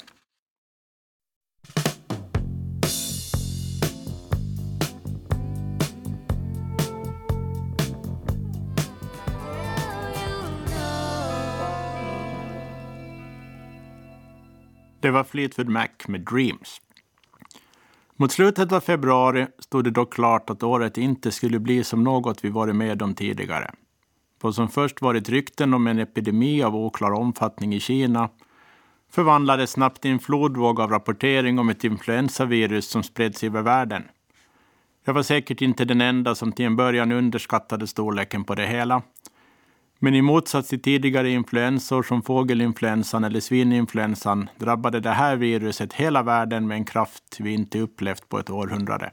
Det 15.00 15.12
var 15.12 15.24
Fleetwood 15.24 15.70
Mac 15.70 15.88
med 16.08 16.22
Dreams. 16.22 16.82
Mot 18.18 18.32
slutet 18.32 18.72
av 18.72 18.80
februari 18.80 19.48
stod 19.60 19.84
det 19.84 19.92
dock 19.92 20.14
klart 20.14 20.50
att 20.50 20.64
året 20.64 20.98
inte 20.98 21.32
skulle 21.32 21.60
bli 21.60 21.84
som 21.84 22.04
något 22.04 22.44
vi 22.44 22.50
varit 22.50 22.76
med 22.76 23.02
om 23.02 23.16
tidigare. 23.16 23.72
Vad 24.42 24.56
som 24.56 24.70
först 24.70 25.02
varit 25.02 25.30
rykten 25.30 25.74
om 25.74 25.88
en 25.88 26.00
epidemi 26.00 26.64
av 26.64 26.76
oklar 26.76 27.12
omfattning 27.12 27.76
i 27.76 27.80
Kina 27.80 28.30
förvandlades 29.12 29.72
snabbt 29.72 30.06
i 30.06 30.10
en 30.10 30.20
flodvåg 30.20 30.80
av 30.80 30.90
rapportering 30.90 31.60
om 31.60 31.70
ett 31.70 31.84
influensavirus 31.84 32.88
som 32.88 33.04
spreds 33.04 33.44
över 33.44 33.62
världen. 33.62 34.04
Jag 35.06 35.14
var 35.14 35.24
säkert 35.24 35.62
inte 35.62 35.86
den 35.86 36.02
enda 36.02 36.36
som 36.36 36.52
till 36.52 36.66
en 36.66 36.76
början 36.76 37.12
underskattade 37.12 37.88
storleken 37.88 38.44
på 38.44 38.56
det 38.56 38.68
hela. 38.68 39.02
Men 40.06 40.16
i 40.16 40.22
motsats 40.22 40.70
till 40.70 40.82
tidigare 40.82 41.30
influensor 41.30 42.04
som 42.04 42.22
fågelinfluensan 42.22 43.24
eller 43.24 43.40
svininfluensan 43.40 44.50
drabbade 44.58 45.00
det 45.00 45.10
här 45.10 45.36
viruset 45.36 45.94
hela 45.94 46.24
världen 46.24 46.68
med 46.68 46.76
en 46.76 46.86
kraft 46.86 47.38
vi 47.40 47.54
inte 47.54 47.80
upplevt 47.80 48.30
på 48.30 48.40
ett 48.40 48.50
århundrade. 48.50 49.12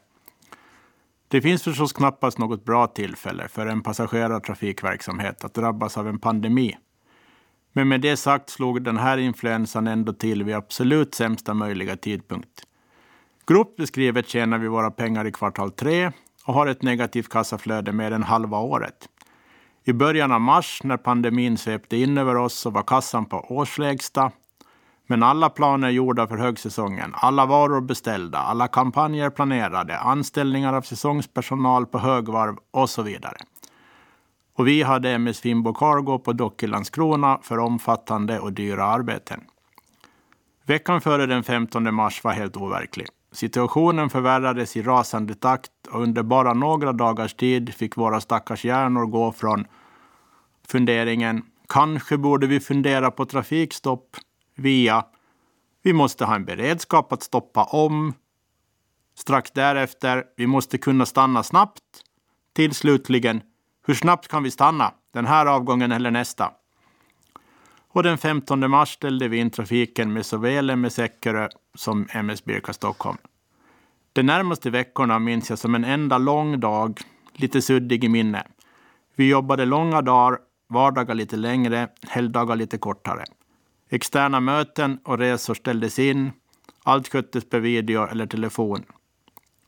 Det 1.28 1.42
finns 1.42 1.62
förstås 1.62 1.92
knappast 1.92 2.38
något 2.38 2.64
bra 2.64 2.86
tillfälle 2.86 3.48
för 3.48 3.66
en 3.66 3.82
passagerartrafikverksamhet 3.82 5.44
att 5.44 5.54
drabbas 5.54 5.98
av 5.98 6.08
en 6.08 6.18
pandemi. 6.18 6.76
Men 7.72 7.88
med 7.88 8.00
det 8.00 8.16
sagt 8.16 8.50
slog 8.50 8.82
den 8.82 8.96
här 8.96 9.18
influensan 9.18 9.86
ändå 9.86 10.12
till 10.12 10.42
vid 10.42 10.54
absolut 10.54 11.14
sämsta 11.14 11.54
möjliga 11.54 11.96
tidpunkt. 11.96 12.62
Grovt 13.46 13.76
beskrivet 13.76 14.28
tjänar 14.28 14.58
vi 14.58 14.68
våra 14.68 14.90
pengar 14.90 15.26
i 15.26 15.32
kvartal 15.32 15.70
tre 15.70 16.12
och 16.44 16.54
har 16.54 16.66
ett 16.66 16.82
negativt 16.82 17.28
kassaflöde 17.28 17.92
mer 17.92 18.10
än 18.10 18.22
halva 18.22 18.58
året. 18.58 19.08
I 19.84 19.92
början 19.92 20.32
av 20.32 20.40
mars, 20.40 20.80
när 20.84 20.96
pandemin 20.96 21.58
svepte 21.58 21.96
in 21.96 22.18
över 22.18 22.36
oss, 22.36 22.54
så 22.54 22.70
var 22.70 22.82
kassan 22.82 23.24
på 23.24 23.46
årslägsta. 23.48 24.30
Men 25.06 25.22
alla 25.22 25.50
planer 25.50 25.90
gjorda 25.90 26.26
för 26.26 26.36
högsäsongen, 26.36 27.12
alla 27.14 27.46
varor 27.46 27.80
beställda, 27.80 28.38
alla 28.38 28.68
kampanjer 28.68 29.30
planerade, 29.30 29.98
anställningar 29.98 30.72
av 30.72 30.82
säsongspersonal 30.82 31.86
på 31.86 31.98
högvarv 31.98 32.56
och 32.70 32.90
så 32.90 33.02
vidare. 33.02 33.36
Och 34.56 34.68
vi 34.68 34.82
hade 34.82 35.10
MS 35.10 35.40
Fimbo 35.40 35.74
Cargo 35.74 36.18
på 36.18 36.32
dock 36.32 36.62
i 36.62 36.66
Landskrona 36.66 37.38
för 37.42 37.58
omfattande 37.58 38.40
och 38.40 38.52
dyra 38.52 38.84
arbeten. 38.84 39.40
Veckan 40.66 41.00
före 41.00 41.26
den 41.26 41.42
15 41.42 41.94
mars 41.94 42.24
var 42.24 42.32
helt 42.32 42.56
overklig. 42.56 43.06
Situationen 43.32 44.10
förvärrades 44.10 44.76
i 44.76 44.82
rasande 44.82 45.34
takt 45.34 45.86
och 45.90 46.02
under 46.02 46.22
bara 46.22 46.54
några 46.54 46.92
dagars 46.92 47.34
tid 47.34 47.74
fick 47.74 47.96
våra 47.96 48.20
stackars 48.20 48.64
hjärnor 48.64 49.06
gå 49.06 49.32
från 49.32 49.66
funderingen 50.68 51.42
kanske 51.68 52.18
borde 52.18 52.46
vi 52.46 52.60
fundera 52.60 53.10
på 53.10 53.24
trafikstopp 53.24 54.16
via 54.54 55.04
vi 55.82 55.92
måste 55.92 56.24
ha 56.24 56.34
en 56.34 56.44
beredskap 56.44 57.12
att 57.12 57.22
stoppa 57.22 57.64
om. 57.64 58.14
Strax 59.14 59.50
därefter 59.50 60.24
vi 60.36 60.46
måste 60.46 60.78
kunna 60.78 61.06
stanna 61.06 61.42
snabbt. 61.42 61.82
Till 62.54 62.74
slutligen 62.74 63.40
hur 63.86 63.94
snabbt 63.94 64.28
kan 64.28 64.42
vi 64.42 64.50
stanna? 64.50 64.94
Den 65.12 65.26
här 65.26 65.46
avgången 65.46 65.92
eller 65.92 66.10
nästa? 66.10 66.52
Och 67.88 68.02
den 68.02 68.18
15 68.18 68.70
mars 68.70 68.88
ställde 68.94 69.28
vi 69.28 69.36
in 69.36 69.50
trafiken 69.50 70.12
med 70.12 70.26
såväl 70.26 70.76
med 70.76 70.92
Säckerö 70.92 71.48
som 71.74 72.08
MS 72.12 72.44
Birka 72.44 72.72
Stockholm. 72.72 73.18
De 74.12 74.22
närmaste 74.22 74.70
veckorna 74.70 75.18
minns 75.18 75.50
jag 75.50 75.58
som 75.58 75.74
en 75.74 75.84
enda 75.84 76.18
lång 76.18 76.60
dag, 76.60 77.00
lite 77.32 77.62
suddig 77.62 78.04
i 78.04 78.08
minne. 78.08 78.46
Vi 79.16 79.28
jobbade 79.28 79.64
långa 79.64 80.02
dagar, 80.02 80.38
vardagar 80.68 81.14
lite 81.14 81.36
längre, 81.36 81.88
helgdagar 82.08 82.56
lite 82.56 82.78
kortare. 82.78 83.24
Externa 83.90 84.40
möten 84.40 84.98
och 85.04 85.18
resor 85.18 85.54
ställdes 85.54 85.98
in. 85.98 86.32
Allt 86.84 87.08
sköttes 87.08 87.50
per 87.50 87.60
video 87.60 88.06
eller 88.06 88.26
telefon. 88.26 88.84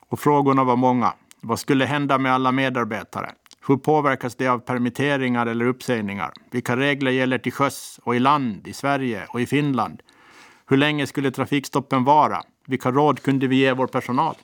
Och 0.08 0.20
frågorna 0.20 0.64
var 0.64 0.76
många. 0.76 1.14
Vad 1.40 1.58
skulle 1.58 1.84
hända 1.84 2.18
med 2.18 2.32
alla 2.32 2.52
medarbetare? 2.52 3.32
Hur 3.66 3.76
påverkas 3.76 4.36
det 4.36 4.48
av 4.48 4.58
permitteringar 4.58 5.46
eller 5.46 5.64
uppsägningar? 5.64 6.32
Vilka 6.50 6.76
regler 6.76 7.10
gäller 7.10 7.38
till 7.38 7.52
sjöss 7.52 8.00
och 8.02 8.16
i 8.16 8.18
land, 8.18 8.68
i 8.68 8.72
Sverige 8.72 9.26
och 9.28 9.40
i 9.40 9.46
Finland? 9.46 10.02
Hur 10.66 10.76
länge 10.76 11.06
skulle 11.06 11.30
trafikstoppen 11.30 12.04
vara? 12.04 12.42
Vilka 12.66 12.90
råd 12.90 13.22
kunde 13.22 13.46
vi 13.46 13.56
ge 13.56 13.72
vår 13.72 13.86
personal? 13.86 14.34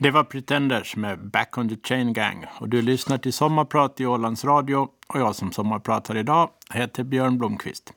Det 0.00 0.10
var 0.10 0.24
Pretenders 0.24 0.96
med 0.96 1.30
Back 1.30 1.58
on 1.58 1.68
the 1.68 1.76
Chain 1.88 2.12
Gang 2.12 2.46
och 2.60 2.68
du 2.68 2.82
lyssnar 2.82 3.18
till 3.18 3.32
Sommarprat 3.32 4.00
i 4.00 4.06
Ålands 4.06 4.44
Radio 4.44 4.88
och 5.06 5.20
jag 5.20 5.34
som 5.34 5.52
sommarpratar 5.52 6.16
idag 6.16 6.50
heter 6.74 7.04
Björn 7.04 7.38
Blomqvist. 7.38 7.92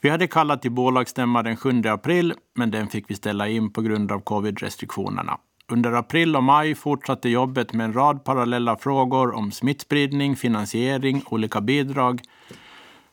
Vi 0.00 0.08
hade 0.08 0.26
kallat 0.26 0.62
till 0.62 0.70
bolagsstämma 0.72 1.42
den 1.42 1.56
7 1.56 1.82
april 1.84 2.34
men 2.54 2.70
den 2.70 2.88
fick 2.88 3.10
vi 3.10 3.14
ställa 3.14 3.48
in 3.48 3.72
på 3.72 3.82
grund 3.82 4.12
av 4.12 4.20
covid-restriktionerna. 4.20 5.38
Under 5.72 5.92
april 5.92 6.36
och 6.36 6.44
maj 6.44 6.74
fortsatte 6.74 7.28
jobbet 7.28 7.72
med 7.72 7.84
en 7.84 7.92
rad 7.92 8.24
parallella 8.24 8.76
frågor 8.76 9.34
om 9.34 9.52
smittspridning, 9.52 10.36
finansiering, 10.36 11.22
olika 11.26 11.60
bidrag, 11.60 12.20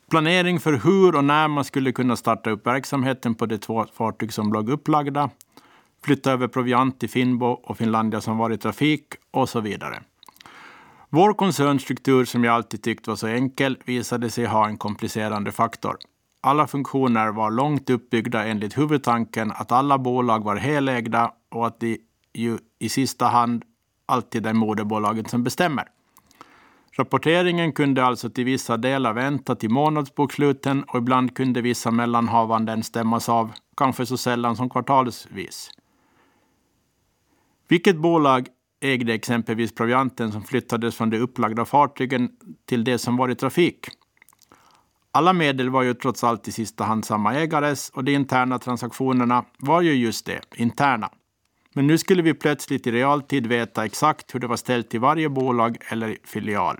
planering 0.09 0.59
för 0.59 0.73
hur 0.73 1.15
och 1.15 1.23
när 1.23 1.47
man 1.47 1.63
skulle 1.63 1.91
kunna 1.91 2.15
starta 2.15 2.49
upp 2.49 2.67
verksamheten 2.67 3.35
på 3.35 3.45
de 3.45 3.57
två 3.57 3.85
fartyg 3.93 4.33
som 4.33 4.53
låg 4.53 4.69
upplagda 4.69 5.29
flytta 6.05 6.31
över 6.31 6.47
proviant 6.47 6.99
till 6.99 7.09
Finnbo 7.09 7.45
och 7.45 7.77
Finlandia 7.77 8.21
som 8.21 8.37
var 8.37 8.53
i 8.53 8.57
trafik 8.57 9.03
och 9.31 9.49
så 9.49 9.59
vidare. 9.59 10.03
Vår 11.09 11.33
koncernstruktur, 11.33 12.25
som 12.25 12.43
jag 12.43 12.53
alltid 12.53 12.83
tyckt 12.83 13.07
var 13.07 13.15
så 13.15 13.27
enkel, 13.27 13.77
visade 13.85 14.29
sig 14.29 14.45
ha 14.45 14.67
en 14.67 14.77
komplicerande 14.77 15.51
faktor. 15.51 15.97
Alla 16.45 16.67
funktioner 16.67 17.31
var 17.31 17.51
långt 17.51 17.89
uppbyggda 17.89 18.45
enligt 18.45 18.77
huvudtanken 18.77 19.51
att 19.51 19.71
alla 19.71 19.97
bolag 19.97 20.43
var 20.43 20.55
helägda 20.55 21.31
och 21.51 21.67
att 21.67 21.79
det 21.79 21.97
ju 22.33 22.57
i 22.79 22.89
sista 22.89 23.25
hand 23.25 23.63
alltid 24.05 24.45
är 24.45 24.53
moderbolaget 24.53 25.29
som 25.29 25.43
bestämmer. 25.43 25.87
Rapporteringen 26.97 27.71
kunde 27.71 28.05
alltså 28.05 28.29
till 28.29 28.45
vissa 28.45 28.77
delar 28.77 29.13
vänta 29.13 29.55
till 29.55 29.69
månadsboksluten 29.69 30.83
och 30.83 30.97
ibland 30.97 31.35
kunde 31.35 31.61
vissa 31.61 31.91
mellanhavanden 31.91 32.83
stämmas 32.83 33.29
av, 33.29 33.51
kanske 33.77 34.05
så 34.05 34.17
sällan 34.17 34.55
som 34.55 34.69
kvartalsvis. 34.69 35.69
Vilket 37.67 37.97
bolag 37.97 38.47
ägde 38.81 39.13
exempelvis 39.13 39.75
provianten 39.75 40.31
som 40.31 40.43
flyttades 40.43 40.95
från 40.95 41.09
de 41.09 41.19
upplagda 41.19 41.65
fartygen 41.65 42.29
till 42.65 42.83
det 42.83 42.97
som 42.97 43.17
var 43.17 43.29
i 43.29 43.35
trafik? 43.35 43.89
Alla 45.15 45.33
medel 45.33 45.69
var 45.69 45.83
ju 45.83 45.93
trots 45.93 46.23
allt 46.23 46.47
i 46.47 46.51
sista 46.51 46.83
hand 46.83 47.05
samma 47.05 47.35
ägares 47.35 47.89
och 47.89 48.03
de 48.03 48.15
interna 48.15 48.59
transaktionerna 48.59 49.45
var 49.59 49.81
ju 49.81 49.93
just 49.93 50.25
det, 50.25 50.41
interna. 50.55 51.09
Men 51.73 51.87
nu 51.87 51.97
skulle 51.97 52.21
vi 52.21 52.33
plötsligt 52.33 52.87
i 52.87 52.91
realtid 52.91 53.47
veta 53.47 53.85
exakt 53.85 54.35
hur 54.35 54.39
det 54.39 54.47
var 54.47 54.55
ställt 54.55 54.93
i 54.93 54.97
varje 54.97 55.29
bolag 55.29 55.77
eller 55.89 56.17
filial. 56.23 56.77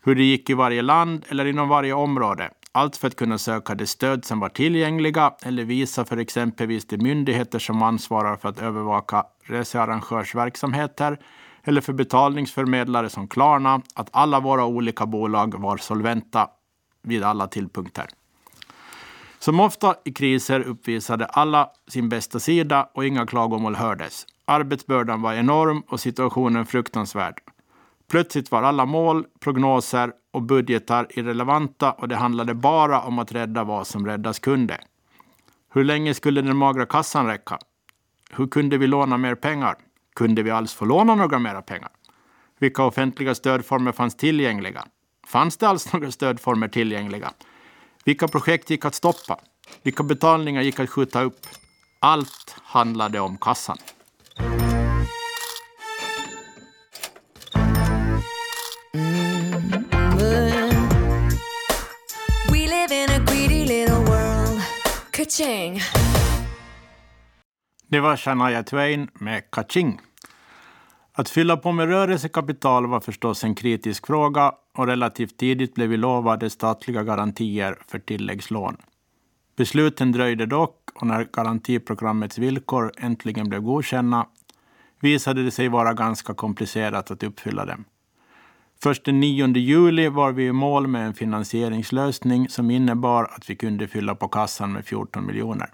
Hur 0.00 0.14
det 0.14 0.22
gick 0.22 0.50
i 0.50 0.54
varje 0.54 0.82
land 0.82 1.24
eller 1.28 1.44
inom 1.44 1.68
varje 1.68 1.92
område. 1.92 2.50
Allt 2.72 2.96
för 2.96 3.08
att 3.08 3.16
kunna 3.16 3.38
söka 3.38 3.74
det 3.74 3.86
stöd 3.86 4.24
som 4.24 4.40
var 4.40 4.48
tillgängliga 4.48 5.34
eller 5.42 5.64
visa 5.64 6.04
för 6.04 6.16
exempelvis 6.16 6.86
de 6.86 6.96
myndigheter 6.96 7.58
som 7.58 7.82
ansvarar 7.82 8.36
för 8.36 8.48
att 8.48 8.62
övervaka 8.62 9.24
researrangörsverksamheter 9.44 11.18
eller 11.64 11.80
för 11.80 11.92
betalningsförmedlare 11.92 13.08
som 13.08 13.28
Klarna 13.28 13.82
att 13.94 14.08
alla 14.12 14.40
våra 14.40 14.64
olika 14.64 15.06
bolag 15.06 15.54
var 15.58 15.76
solventa 15.76 16.48
vid 17.04 17.24
alla 17.24 17.46
tillpunkter. 17.46 18.06
Som 19.38 19.60
ofta 19.60 19.94
i 20.04 20.12
kriser 20.12 20.60
uppvisade 20.60 21.26
alla 21.26 21.70
sin 21.88 22.08
bästa 22.08 22.40
sida 22.40 22.88
och 22.94 23.06
inga 23.06 23.26
klagomål 23.26 23.74
hördes. 23.74 24.26
Arbetsbördan 24.44 25.22
var 25.22 25.34
enorm 25.34 25.82
och 25.88 26.00
situationen 26.00 26.66
fruktansvärd. 26.66 27.34
Plötsligt 28.10 28.50
var 28.50 28.62
alla 28.62 28.86
mål, 28.86 29.26
prognoser 29.40 30.12
och 30.32 30.42
budgetar 30.42 31.06
irrelevanta 31.10 31.92
och 31.92 32.08
det 32.08 32.16
handlade 32.16 32.54
bara 32.54 33.00
om 33.00 33.18
att 33.18 33.32
rädda 33.32 33.64
vad 33.64 33.86
som 33.86 34.06
räddas 34.06 34.38
kunde. 34.38 34.80
Hur 35.72 35.84
länge 35.84 36.14
skulle 36.14 36.42
den 36.42 36.56
magra 36.56 36.86
kassan 36.86 37.26
räcka? 37.26 37.58
Hur 38.30 38.46
kunde 38.46 38.78
vi 38.78 38.86
låna 38.86 39.16
mer 39.16 39.34
pengar? 39.34 39.76
Kunde 40.16 40.42
vi 40.42 40.50
alls 40.50 40.74
få 40.74 40.84
låna 40.84 41.14
några 41.14 41.38
mera 41.38 41.62
pengar? 41.62 41.90
Vilka 42.58 42.84
offentliga 42.84 43.34
stödformer 43.34 43.92
fanns 43.92 44.16
tillgängliga? 44.16 44.84
Fanns 45.26 45.56
det 45.56 45.68
alls 45.68 45.92
några 45.92 46.10
stödformer 46.10 46.68
tillgängliga? 46.68 47.32
Vilka 48.04 48.28
projekt 48.28 48.70
gick 48.70 48.84
att 48.84 48.94
stoppa? 48.94 49.40
Vilka 49.82 50.02
betalningar 50.02 50.62
gick 50.62 50.80
att 50.80 50.90
skjuta 50.90 51.22
upp? 51.22 51.46
Allt 52.00 52.56
handlade 52.62 53.20
om 53.20 53.38
kassan. 53.38 53.78
Det 67.88 68.00
var 68.00 68.16
Shania 68.16 68.62
Twain 68.62 69.08
med 69.14 69.50
Kaching. 69.50 70.00
Att 71.12 71.30
fylla 71.30 71.56
på 71.56 71.72
med 71.72 71.88
rörelsekapital 71.88 72.86
var 72.86 73.00
förstås 73.00 73.44
en 73.44 73.54
kritisk 73.54 74.06
fråga 74.06 74.52
och 74.74 74.86
relativt 74.86 75.36
tidigt 75.36 75.74
blev 75.74 75.88
vi 75.88 75.96
lovade 75.96 76.50
statliga 76.50 77.02
garantier 77.02 77.78
för 77.88 77.98
tilläggslån. 77.98 78.76
Besluten 79.56 80.12
dröjde 80.12 80.46
dock 80.46 80.90
och 80.94 81.06
när 81.06 81.24
garantiprogrammets 81.32 82.38
villkor 82.38 82.92
äntligen 82.96 83.48
blev 83.48 83.60
godkända 83.60 84.26
visade 85.00 85.42
det 85.42 85.50
sig 85.50 85.68
vara 85.68 85.94
ganska 85.94 86.34
komplicerat 86.34 87.10
att 87.10 87.22
uppfylla 87.22 87.64
dem. 87.64 87.84
Först 88.82 89.04
den 89.04 89.20
9 89.20 89.46
juli 89.46 90.08
var 90.08 90.32
vi 90.32 90.46
i 90.46 90.52
mål 90.52 90.86
med 90.86 91.06
en 91.06 91.14
finansieringslösning 91.14 92.48
som 92.48 92.70
innebar 92.70 93.24
att 93.24 93.50
vi 93.50 93.56
kunde 93.56 93.88
fylla 93.88 94.14
på 94.14 94.28
kassan 94.28 94.72
med 94.72 94.86
14 94.86 95.26
miljoner. 95.26 95.68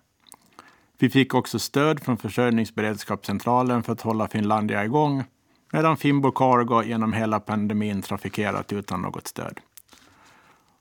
Vi 0.98 1.10
fick 1.10 1.34
också 1.34 1.58
stöd 1.58 2.00
från 2.02 2.16
Försörjningsberedskapscentralen 2.16 3.82
för 3.82 3.92
att 3.92 4.00
hålla 4.00 4.28
Finlandia 4.28 4.84
igång 4.84 5.24
medan 5.72 5.96
Fimbo 5.96 6.32
Cargo 6.32 6.82
genom 6.82 7.12
hela 7.12 7.40
pandemin 7.40 8.02
trafikerat 8.02 8.72
utan 8.72 9.02
något 9.02 9.26
stöd. 9.26 9.60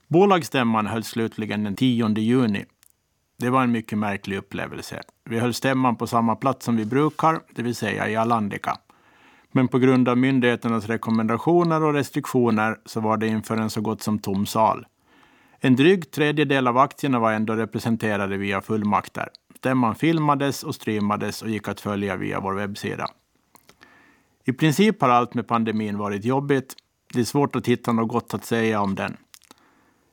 Bolagsstämman 0.08 0.86
hölls 0.86 1.08
slutligen 1.08 1.64
den 1.64 1.76
10 1.76 2.08
juni. 2.18 2.64
Det 3.38 3.50
var 3.50 3.62
en 3.62 3.72
mycket 3.72 3.98
märklig 3.98 4.36
upplevelse. 4.36 5.00
Vi 5.24 5.38
höll 5.38 5.54
stämman 5.54 5.96
på 5.96 6.06
samma 6.06 6.36
plats 6.36 6.64
som 6.64 6.76
vi 6.76 6.84
brukar, 6.84 7.40
det 7.54 7.62
vill 7.62 7.74
säga 7.74 8.08
i 8.08 8.16
Alandica. 8.16 8.78
Men 9.52 9.68
på 9.68 9.78
grund 9.78 10.08
av 10.08 10.18
myndigheternas 10.18 10.86
rekommendationer 10.86 11.82
och 11.82 11.94
restriktioner 11.94 12.78
så 12.84 13.00
var 13.00 13.16
det 13.16 13.26
inför 13.26 13.56
en 13.56 13.70
så 13.70 13.80
gott 13.80 14.02
som 14.02 14.18
tom 14.18 14.46
sal. 14.46 14.86
En 15.58 15.76
dryg 15.76 16.10
tredjedel 16.10 16.68
av 16.68 16.78
aktierna 16.78 17.18
var 17.18 17.32
ändå 17.32 17.54
representerade 17.54 18.36
via 18.36 18.60
fullmakter. 18.60 19.28
Stämman 19.56 19.94
filmades 19.94 20.62
och 20.62 20.74
streamades 20.74 21.42
och 21.42 21.48
gick 21.48 21.68
att 21.68 21.80
följa 21.80 22.16
via 22.16 22.40
vår 22.40 22.54
webbsida. 22.54 23.06
I 24.44 24.52
princip 24.52 25.00
har 25.00 25.08
allt 25.08 25.34
med 25.34 25.48
pandemin 25.48 25.98
varit 25.98 26.24
jobbigt. 26.24 26.74
Det 27.12 27.20
är 27.20 27.24
svårt 27.24 27.56
att 27.56 27.66
hitta 27.66 27.92
något 27.92 28.08
gott 28.08 28.34
att 28.34 28.44
säga 28.44 28.80
om 28.80 28.94
den. 28.94 29.16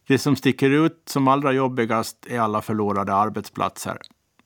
Det 0.07 0.17
som 0.17 0.35
sticker 0.35 0.69
ut 0.69 1.01
som 1.05 1.27
allra 1.27 1.51
jobbigast 1.51 2.25
är 2.29 2.39
alla 2.39 2.61
förlorade 2.61 3.13
arbetsplatser. 3.13 3.97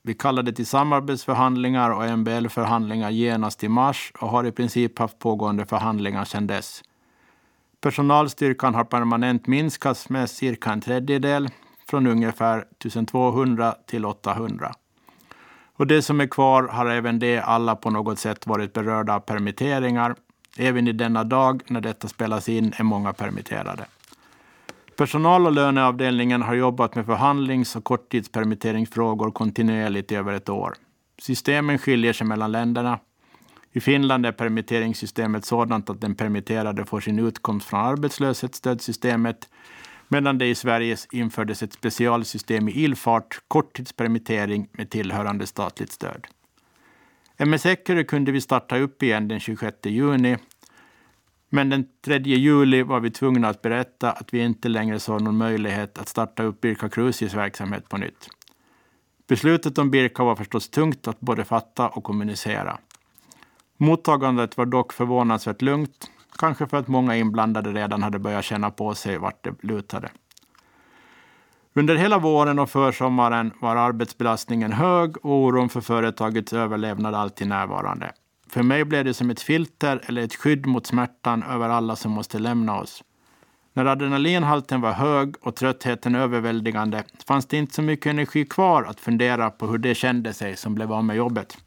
Vi 0.03 0.13
kallade 0.13 0.53
till 0.53 0.65
samarbetsförhandlingar 0.65 1.91
och 1.91 2.19
MBL-förhandlingar 2.19 3.09
genast 3.09 3.63
i 3.63 3.69
mars 3.69 4.11
och 4.19 4.29
har 4.29 4.43
i 4.47 4.51
princip 4.51 4.99
haft 4.99 5.19
pågående 5.19 5.65
förhandlingar 5.65 6.25
sedan 6.25 6.47
dess. 6.47 6.83
Personalstyrkan 7.81 8.75
har 8.75 8.83
permanent 8.83 9.47
minskats 9.47 10.09
med 10.09 10.29
cirka 10.29 10.71
en 10.71 10.81
tredjedel, 10.81 11.49
från 11.87 12.07
ungefär 12.07 12.57
1200 12.59 13.75
till 13.87 14.05
800. 14.05 14.75
Och 15.81 15.87
det 15.87 16.01
som 16.01 16.21
är 16.21 16.27
kvar 16.27 16.67
har 16.67 16.85
även 16.85 17.19
det 17.19 17.39
alla 17.39 17.75
på 17.75 17.89
något 17.89 18.19
sätt 18.19 18.47
varit 18.47 18.73
berörda 18.73 19.15
av 19.15 19.19
permitteringar. 19.19 20.15
Även 20.57 20.87
i 20.87 20.91
denna 20.91 21.23
dag 21.23 21.61
när 21.67 21.81
detta 21.81 22.07
spelas 22.07 22.49
in 22.49 22.73
är 22.77 22.83
många 22.83 23.13
permitterade. 23.13 23.85
Personal 24.95 25.45
och 25.45 25.51
löneavdelningen 25.51 26.41
har 26.41 26.53
jobbat 26.53 26.95
med 26.95 27.05
förhandlings 27.05 27.75
och 27.75 27.83
korttidspermitteringsfrågor 27.83 29.31
kontinuerligt 29.31 30.11
i 30.11 30.15
över 30.15 30.33
ett 30.33 30.49
år. 30.49 30.73
Systemen 31.21 31.77
skiljer 31.77 32.13
sig 32.13 32.27
mellan 32.27 32.51
länderna. 32.51 32.99
I 33.71 33.79
Finland 33.79 34.25
är 34.25 34.31
permitteringssystemet 34.31 35.45
sådant 35.45 35.89
att 35.89 36.01
den 36.01 36.15
permitterade 36.15 36.85
får 36.85 36.99
sin 36.99 37.19
utkomst 37.19 37.67
från 37.67 37.79
arbetslöshetsstödsystemet, 37.79 39.49
medan 40.11 40.37
det 40.37 40.45
i 40.45 40.55
Sverige 40.55 40.97
infördes 41.11 41.63
ett 41.63 41.73
specialsystem 41.73 42.69
i 42.69 42.71
ilfart, 42.71 43.39
korttidspermittering 43.47 44.67
med 44.71 44.89
tillhörande 44.89 45.47
statligt 45.47 45.91
stöd. 45.91 46.27
MS 47.37 47.65
Eckerö 47.65 48.03
kunde 48.03 48.31
vi 48.31 48.41
starta 48.41 48.77
upp 48.77 49.03
igen 49.03 49.27
den 49.27 49.39
26 49.39 49.77
juni 49.83 50.37
men 51.49 51.69
den 51.69 51.85
3 52.05 52.17
juli 52.17 52.83
var 52.83 52.99
vi 52.99 53.11
tvungna 53.11 53.49
att 53.49 53.61
berätta 53.61 54.11
att 54.11 54.33
vi 54.33 54.39
inte 54.39 54.69
längre 54.69 54.99
såg 54.99 55.21
någon 55.21 55.37
möjlighet 55.37 55.97
att 55.97 56.07
starta 56.07 56.43
upp 56.43 56.61
Birka 56.61 56.89
Cruises 56.89 57.33
verksamhet 57.33 57.89
på 57.89 57.97
nytt. 57.97 58.27
Beslutet 59.27 59.77
om 59.77 59.91
Birka 59.91 60.23
var 60.23 60.35
förstås 60.35 60.69
tungt 60.69 61.07
att 61.07 61.19
både 61.19 61.45
fatta 61.45 61.87
och 61.89 62.03
kommunicera. 62.03 62.77
Mottagandet 63.77 64.57
var 64.57 64.65
dock 64.65 64.93
förvånansvärt 64.93 65.61
lugnt, 65.61 66.10
kanske 66.41 66.67
för 66.67 66.77
att 66.77 66.87
många 66.87 67.15
inblandade 67.15 67.71
redan 67.71 68.03
hade 68.03 68.19
börjat 68.19 68.45
känna 68.45 68.71
på 68.71 68.95
sig 68.95 69.17
vart 69.17 69.43
det 69.43 69.63
lutade. 69.63 70.09
Under 71.73 71.95
hela 71.95 72.17
våren 72.17 72.59
och 72.59 72.69
försommaren 72.69 73.51
var 73.61 73.75
arbetsbelastningen 73.75 74.73
hög 74.73 75.25
och 75.25 75.35
oron 75.35 75.69
för 75.69 75.81
företagets 75.81 76.53
överlevnad 76.53 77.15
alltid 77.15 77.47
närvarande. 77.47 78.11
För 78.49 78.63
mig 78.63 78.85
blev 78.85 79.05
det 79.05 79.13
som 79.13 79.29
ett 79.29 79.41
filter 79.41 80.01
eller 80.05 80.21
ett 80.21 80.35
skydd 80.35 80.65
mot 80.65 80.87
smärtan 80.87 81.43
över 81.43 81.69
alla 81.69 81.95
som 81.95 82.11
måste 82.11 82.39
lämna 82.39 82.79
oss. 82.79 83.03
När 83.73 83.85
adrenalinhalten 83.85 84.81
var 84.81 84.91
hög 84.91 85.35
och 85.41 85.55
tröttheten 85.55 86.15
överväldigande 86.15 87.03
fanns 87.27 87.45
det 87.45 87.57
inte 87.57 87.73
så 87.73 87.81
mycket 87.81 88.05
energi 88.05 88.45
kvar 88.45 88.83
att 88.83 88.99
fundera 88.99 89.49
på 89.49 89.67
hur 89.67 89.77
det 89.77 89.95
kände 89.95 90.33
sig 90.33 90.55
som 90.55 90.75
blev 90.75 90.93
av 90.93 91.03
med 91.03 91.15
jobbet. 91.15 91.57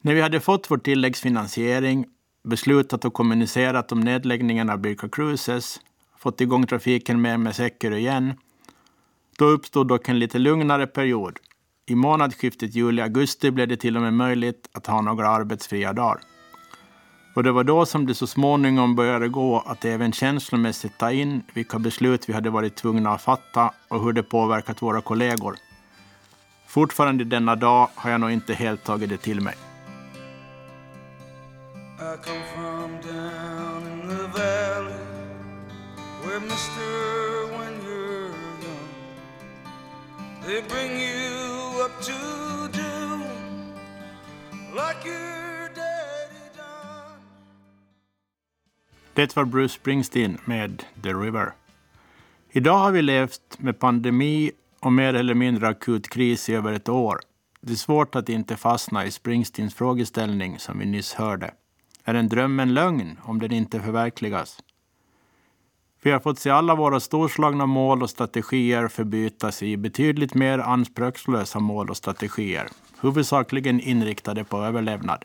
När 0.00 0.14
vi 0.14 0.20
hade 0.20 0.40
fått 0.40 0.70
vår 0.70 0.78
tilläggsfinansiering, 0.78 2.06
beslutat 2.42 3.04
och 3.04 3.14
kommunicerat 3.14 3.92
om 3.92 4.00
nedläggningen 4.00 4.70
av 4.70 4.78
Birka 4.78 5.08
Cruises, 5.08 5.80
fått 6.18 6.40
igång 6.40 6.66
trafiken 6.66 7.20
med 7.20 7.34
MS 7.34 7.60
Eckerö 7.60 7.96
igen, 7.96 8.34
då 9.38 9.44
uppstod 9.44 9.88
dock 9.88 10.08
en 10.08 10.18
lite 10.18 10.38
lugnare 10.38 10.86
period 10.86 11.38
i 11.90 11.94
månadsskiftet 11.94 12.74
juli-augusti 12.74 13.50
blev 13.50 13.68
det 13.68 13.76
till 13.76 13.96
och 13.96 14.02
med 14.02 14.14
möjligt 14.14 14.68
att 14.72 14.86
ha 14.86 15.00
några 15.00 15.28
arbetsfria 15.28 15.92
dagar. 15.92 16.20
Och 17.34 17.42
det 17.42 17.52
var 17.52 17.64
då 17.64 17.86
som 17.86 18.06
det 18.06 18.14
så 18.14 18.26
småningom 18.26 18.94
började 18.94 19.28
gå 19.28 19.60
att 19.66 19.84
även 19.84 20.12
känslomässigt 20.12 20.98
ta 20.98 21.12
in 21.12 21.42
vilka 21.54 21.78
beslut 21.78 22.28
vi 22.28 22.32
hade 22.32 22.50
varit 22.50 22.76
tvungna 22.76 23.10
att 23.10 23.22
fatta 23.22 23.72
och 23.88 24.04
hur 24.04 24.12
det 24.12 24.22
påverkat 24.22 24.82
våra 24.82 25.00
kollegor. 25.00 25.56
Fortfarande 26.66 27.24
denna 27.24 27.56
dag 27.56 27.88
har 27.94 28.10
jag 28.10 28.20
nog 28.20 28.30
inte 28.30 28.54
helt 28.54 28.84
tagit 28.84 29.08
det 29.08 29.16
till 29.16 29.40
mig. 29.40 29.69
I 32.02 32.16
come 32.16 32.42
from 32.54 33.00
down 33.02 33.86
in 33.92 34.08
the 34.08 34.26
valley 34.38 35.04
where 36.24 36.40
mister 36.40 37.46
when 37.58 37.72
you're 37.84 38.30
young 38.64 38.88
they 40.46 40.62
bring 40.62 40.92
you 41.00 41.84
up 41.84 42.02
to 42.02 42.12
do 42.72 43.22
like 44.74 45.08
your 45.08 45.68
daddy 45.68 46.46
done. 46.56 47.20
Det 49.14 49.36
var 49.36 49.44
Bruce 49.44 49.74
Springsteen 49.74 50.38
med 50.44 50.84
The 51.02 51.12
River. 51.12 51.52
Idag 52.50 52.78
har 52.78 52.90
vi 52.90 53.02
levt 53.02 53.58
med 53.58 53.78
pandemi 53.78 54.52
och 54.80 54.92
mer 54.92 55.14
eller 55.14 55.34
mindre 55.34 55.68
akut 55.68 56.08
kris 56.08 56.48
i 56.48 56.54
över 56.54 56.72
ett 56.72 56.88
år. 56.88 57.20
Det 57.60 57.72
är 57.72 57.76
svårt 57.76 58.14
att 58.14 58.28
inte 58.28 58.56
fastna 58.56 59.06
i 59.06 59.10
Springsteens 59.10 59.74
frågeställning 59.74 60.58
som 60.58 60.78
vi 60.78 60.86
nyss 60.86 61.14
hörde. 61.14 61.54
Är 62.10 62.14
en 62.14 62.28
dröm 62.28 62.60
en 62.60 62.74
lögn 62.74 63.18
om 63.22 63.38
den 63.38 63.52
inte 63.52 63.80
förverkligas? 63.80 64.58
Vi 66.02 66.10
har 66.10 66.20
fått 66.20 66.38
se 66.38 66.50
alla 66.50 66.74
våra 66.74 67.00
storslagna 67.00 67.66
mål 67.66 68.02
och 68.02 68.10
strategier 68.10 68.88
förbytas 68.88 69.62
i 69.62 69.76
betydligt 69.76 70.34
mer 70.34 70.58
anspråkslösa 70.58 71.60
mål 71.60 71.90
och 71.90 71.96
strategier, 71.96 72.68
huvudsakligen 73.00 73.80
inriktade 73.80 74.44
på 74.44 74.56
överlevnad. 74.62 75.24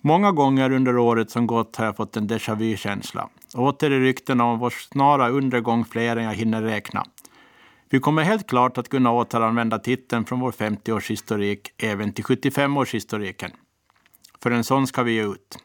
Många 0.00 0.32
gånger 0.32 0.72
under 0.72 0.98
året 0.98 1.30
som 1.30 1.46
gått 1.46 1.76
har 1.76 1.84
jag 1.84 1.96
fått 1.96 2.16
en 2.16 2.28
déjà 2.28 2.54
vu-känsla. 2.54 3.28
Åter 3.54 3.90
är 3.90 4.00
ryktena 4.00 4.44
om 4.44 4.58
vår 4.58 4.70
snara 4.70 5.28
undergång 5.28 5.84
fler 5.84 6.16
än 6.16 6.24
jag 6.24 6.34
hinner 6.34 6.62
räkna. 6.62 7.04
Vi 7.90 8.00
kommer 8.00 8.22
helt 8.22 8.46
klart 8.46 8.78
att 8.78 8.88
kunna 8.88 9.12
återanvända 9.12 9.78
titeln 9.78 10.24
från 10.24 10.40
vår 10.40 10.52
50-årshistorik 10.52 11.60
även 11.78 12.12
till 12.12 12.24
75-årshistoriken. 12.24 13.50
För 14.42 14.50
en 14.50 14.64
sån 14.64 14.86
ska 14.86 15.02
vi 15.02 15.12
ge 15.12 15.26
ut. 15.26 15.58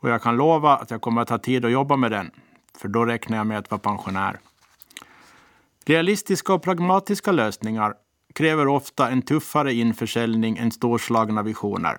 Och 0.00 0.08
jag 0.08 0.22
kan 0.22 0.36
lova 0.36 0.76
att 0.76 0.90
jag 0.90 1.00
kommer 1.00 1.22
att 1.22 1.30
ha 1.30 1.38
tid 1.38 1.64
att 1.64 1.70
jobba 1.70 1.96
med 1.96 2.10
den, 2.10 2.30
för 2.78 2.88
då 2.88 3.04
räknar 3.04 3.36
jag 3.36 3.46
med 3.46 3.58
att 3.58 3.70
vara 3.70 3.78
pensionär. 3.78 4.38
Realistiska 5.84 6.54
och 6.54 6.62
pragmatiska 6.62 7.32
lösningar 7.32 7.94
kräver 8.34 8.68
ofta 8.68 9.10
en 9.10 9.22
tuffare 9.22 9.74
införsäljning 9.74 10.58
än 10.58 10.70
storslagna 10.70 11.42
visioner. 11.42 11.96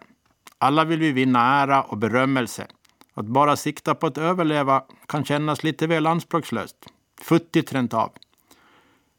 Alla 0.57 0.85
vill 0.85 0.99
vi 0.99 1.11
vinna 1.11 1.61
ära 1.61 1.83
och 1.83 1.97
berömmelse. 1.97 2.67
Att 3.13 3.25
bara 3.25 3.55
sikta 3.55 3.95
på 3.95 4.07
att 4.07 4.17
överleva 4.17 4.83
kan 5.05 5.25
kännas 5.25 5.63
lite 5.63 5.87
väl 5.87 6.07
anspråkslöst. 6.07 6.75
Futtigt 7.21 7.73
rent 7.73 7.93
av. 7.93 8.11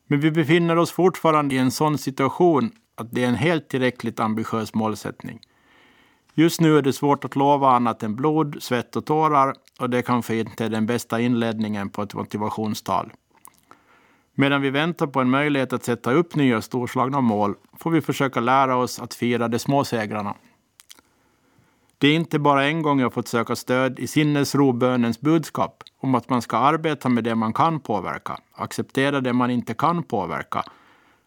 Men 0.07 0.21
vi 0.21 0.31
befinner 0.31 0.79
oss 0.79 0.91
fortfarande 0.91 1.55
i 1.55 1.59
en 1.59 1.71
sån 1.71 1.99
situation 1.99 2.71
att 2.95 3.11
det 3.11 3.25
är 3.25 3.29
en 3.29 3.35
helt 3.35 3.69
tillräckligt 3.69 4.21
ambitiös 4.21 4.75
målsättning. 4.75 5.41
Just 6.39 6.61
nu 6.61 6.79
är 6.79 6.83
det 6.83 6.93
svårt 6.93 7.25
att 7.25 7.37
lova 7.37 7.71
annat 7.71 8.03
än 8.03 8.17
blod, 8.17 8.57
svett 8.61 8.97
och 8.97 9.05
tårar 9.05 9.55
och 9.81 9.91
det 9.91 10.03
kanske 10.03 10.37
inte 10.37 10.65
är 10.65 10.69
den 10.69 10.87
bästa 10.87 11.21
inledningen 11.21 11.91
på 11.91 12.03
ett 12.03 12.15
motivationstal. 12.15 13.13
Medan 14.35 14.63
vi 14.63 14.71
väntar 14.71 15.07
på 15.07 15.21
en 15.21 15.31
möjlighet 15.31 15.73
att 15.73 15.85
sätta 15.85 16.13
upp 16.13 16.35
nya 16.35 16.63
storslagna 16.63 17.21
mål 17.21 17.55
får 17.79 17.91
vi 17.91 18.01
försöka 18.01 18.41
lära 18.41 18.77
oss 18.77 19.01
att 19.01 19.15
fira 19.15 19.49
de 19.49 19.59
små 19.59 19.85
segrarna. 19.85 20.35
Det 21.99 22.09
är 22.09 22.15
inte 22.15 22.39
bara 22.39 22.67
en 22.67 22.83
gång 22.83 23.01
jag 23.01 23.13
fått 23.13 23.29
söka 23.29 23.57
stöd 23.57 23.99
i 23.99 24.07
sinnesrobönens 24.07 25.21
budskap 25.21 25.85
om 26.01 26.15
att 26.15 26.31
man 26.31 26.43
ska 26.43 26.57
arbeta 26.57 27.09
med 27.09 27.25
det 27.25 27.35
man 27.35 27.53
kan 27.53 27.81
påverka, 27.81 28.39
acceptera 28.53 29.21
det 29.21 29.33
man 29.33 29.51
inte 29.51 29.75
kan 29.75 30.03
påverka 30.03 30.65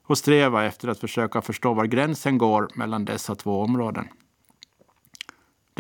och 0.04 0.18
sträva 0.18 0.66
efter 0.66 0.88
att 0.88 1.00
försöka 1.00 1.42
förstå 1.42 1.74
var 1.74 1.86
gränsen 1.86 2.38
går 2.38 2.70
mellan 2.76 3.06
dessa 3.06 3.36
två 3.36 3.62
områden. 3.62 4.08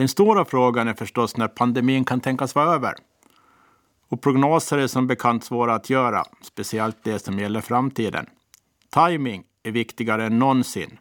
Den 0.01 0.07
stora 0.07 0.45
frågan 0.45 0.87
är 0.87 0.93
förstås 0.93 1.37
när 1.37 1.47
pandemin 1.47 2.05
kan 2.05 2.19
tänkas 2.19 2.55
vara 2.55 2.75
över. 2.75 2.93
Och 4.09 4.21
prognoser 4.21 4.77
är 4.77 4.87
som 4.87 5.07
bekant 5.07 5.43
svåra 5.43 5.75
att 5.75 5.89
göra, 5.89 6.23
speciellt 6.41 6.97
det 7.03 7.19
som 7.19 7.39
gäller 7.39 7.61
framtiden. 7.61 8.25
Timing 8.93 9.43
är 9.63 9.71
viktigare 9.71 10.25
än 10.25 10.39
någonsin. 10.39 10.97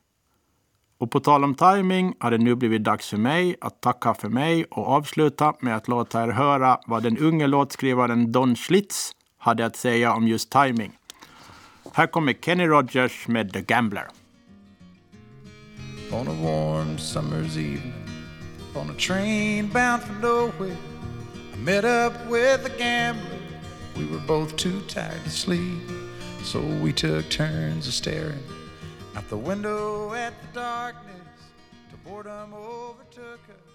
Och 0.98 1.10
på 1.10 1.20
tal 1.20 1.44
om 1.44 1.54
timing 1.54 2.14
har 2.18 2.30
det 2.30 2.38
nu 2.38 2.54
blivit 2.54 2.84
dags 2.84 3.08
för 3.08 3.16
mig 3.16 3.56
att 3.60 3.80
tacka 3.80 4.14
för 4.14 4.28
mig 4.28 4.64
och 4.64 4.88
avsluta 4.88 5.54
med 5.60 5.76
att 5.76 5.88
låta 5.88 6.22
er 6.24 6.28
höra 6.28 6.78
vad 6.86 7.02
den 7.02 7.18
unge 7.18 7.46
låtskrivaren 7.46 8.32
Don 8.32 8.56
Schlitz 8.56 9.12
hade 9.38 9.66
att 9.66 9.76
säga 9.76 10.14
om 10.14 10.28
just 10.28 10.50
timing. 10.50 10.92
Här 11.92 12.06
kommer 12.06 12.32
Kenny 12.32 12.66
Rogers 12.66 13.28
med 13.28 13.52
The 13.52 13.60
Gambler. 13.60 14.06
On 16.12 16.28
a 16.28 16.34
warm 16.42 16.98
summer's 16.98 17.56
evening, 17.56 17.99
on 18.76 18.90
a 18.90 18.94
train 18.94 19.66
bound 19.68 20.02
for 20.02 20.12
nowhere, 20.14 20.76
I 21.52 21.56
met 21.56 21.84
up 21.84 22.26
with 22.26 22.64
a 22.66 22.70
gambler. 22.78 23.38
We 23.96 24.06
were 24.06 24.18
both 24.18 24.56
too 24.56 24.80
tired 24.82 25.22
to 25.24 25.30
sleep, 25.30 25.82
so 26.42 26.60
we 26.60 26.92
took 26.92 27.28
turns 27.28 27.86
of 27.86 27.94
staring 27.94 28.42
out 29.16 29.28
the 29.28 29.36
window 29.36 30.14
at 30.14 30.34
the 30.42 30.60
darkness 30.60 31.14
till 31.88 31.98
boredom 32.04 32.54
overtook 32.54 33.40
us. 33.48 33.69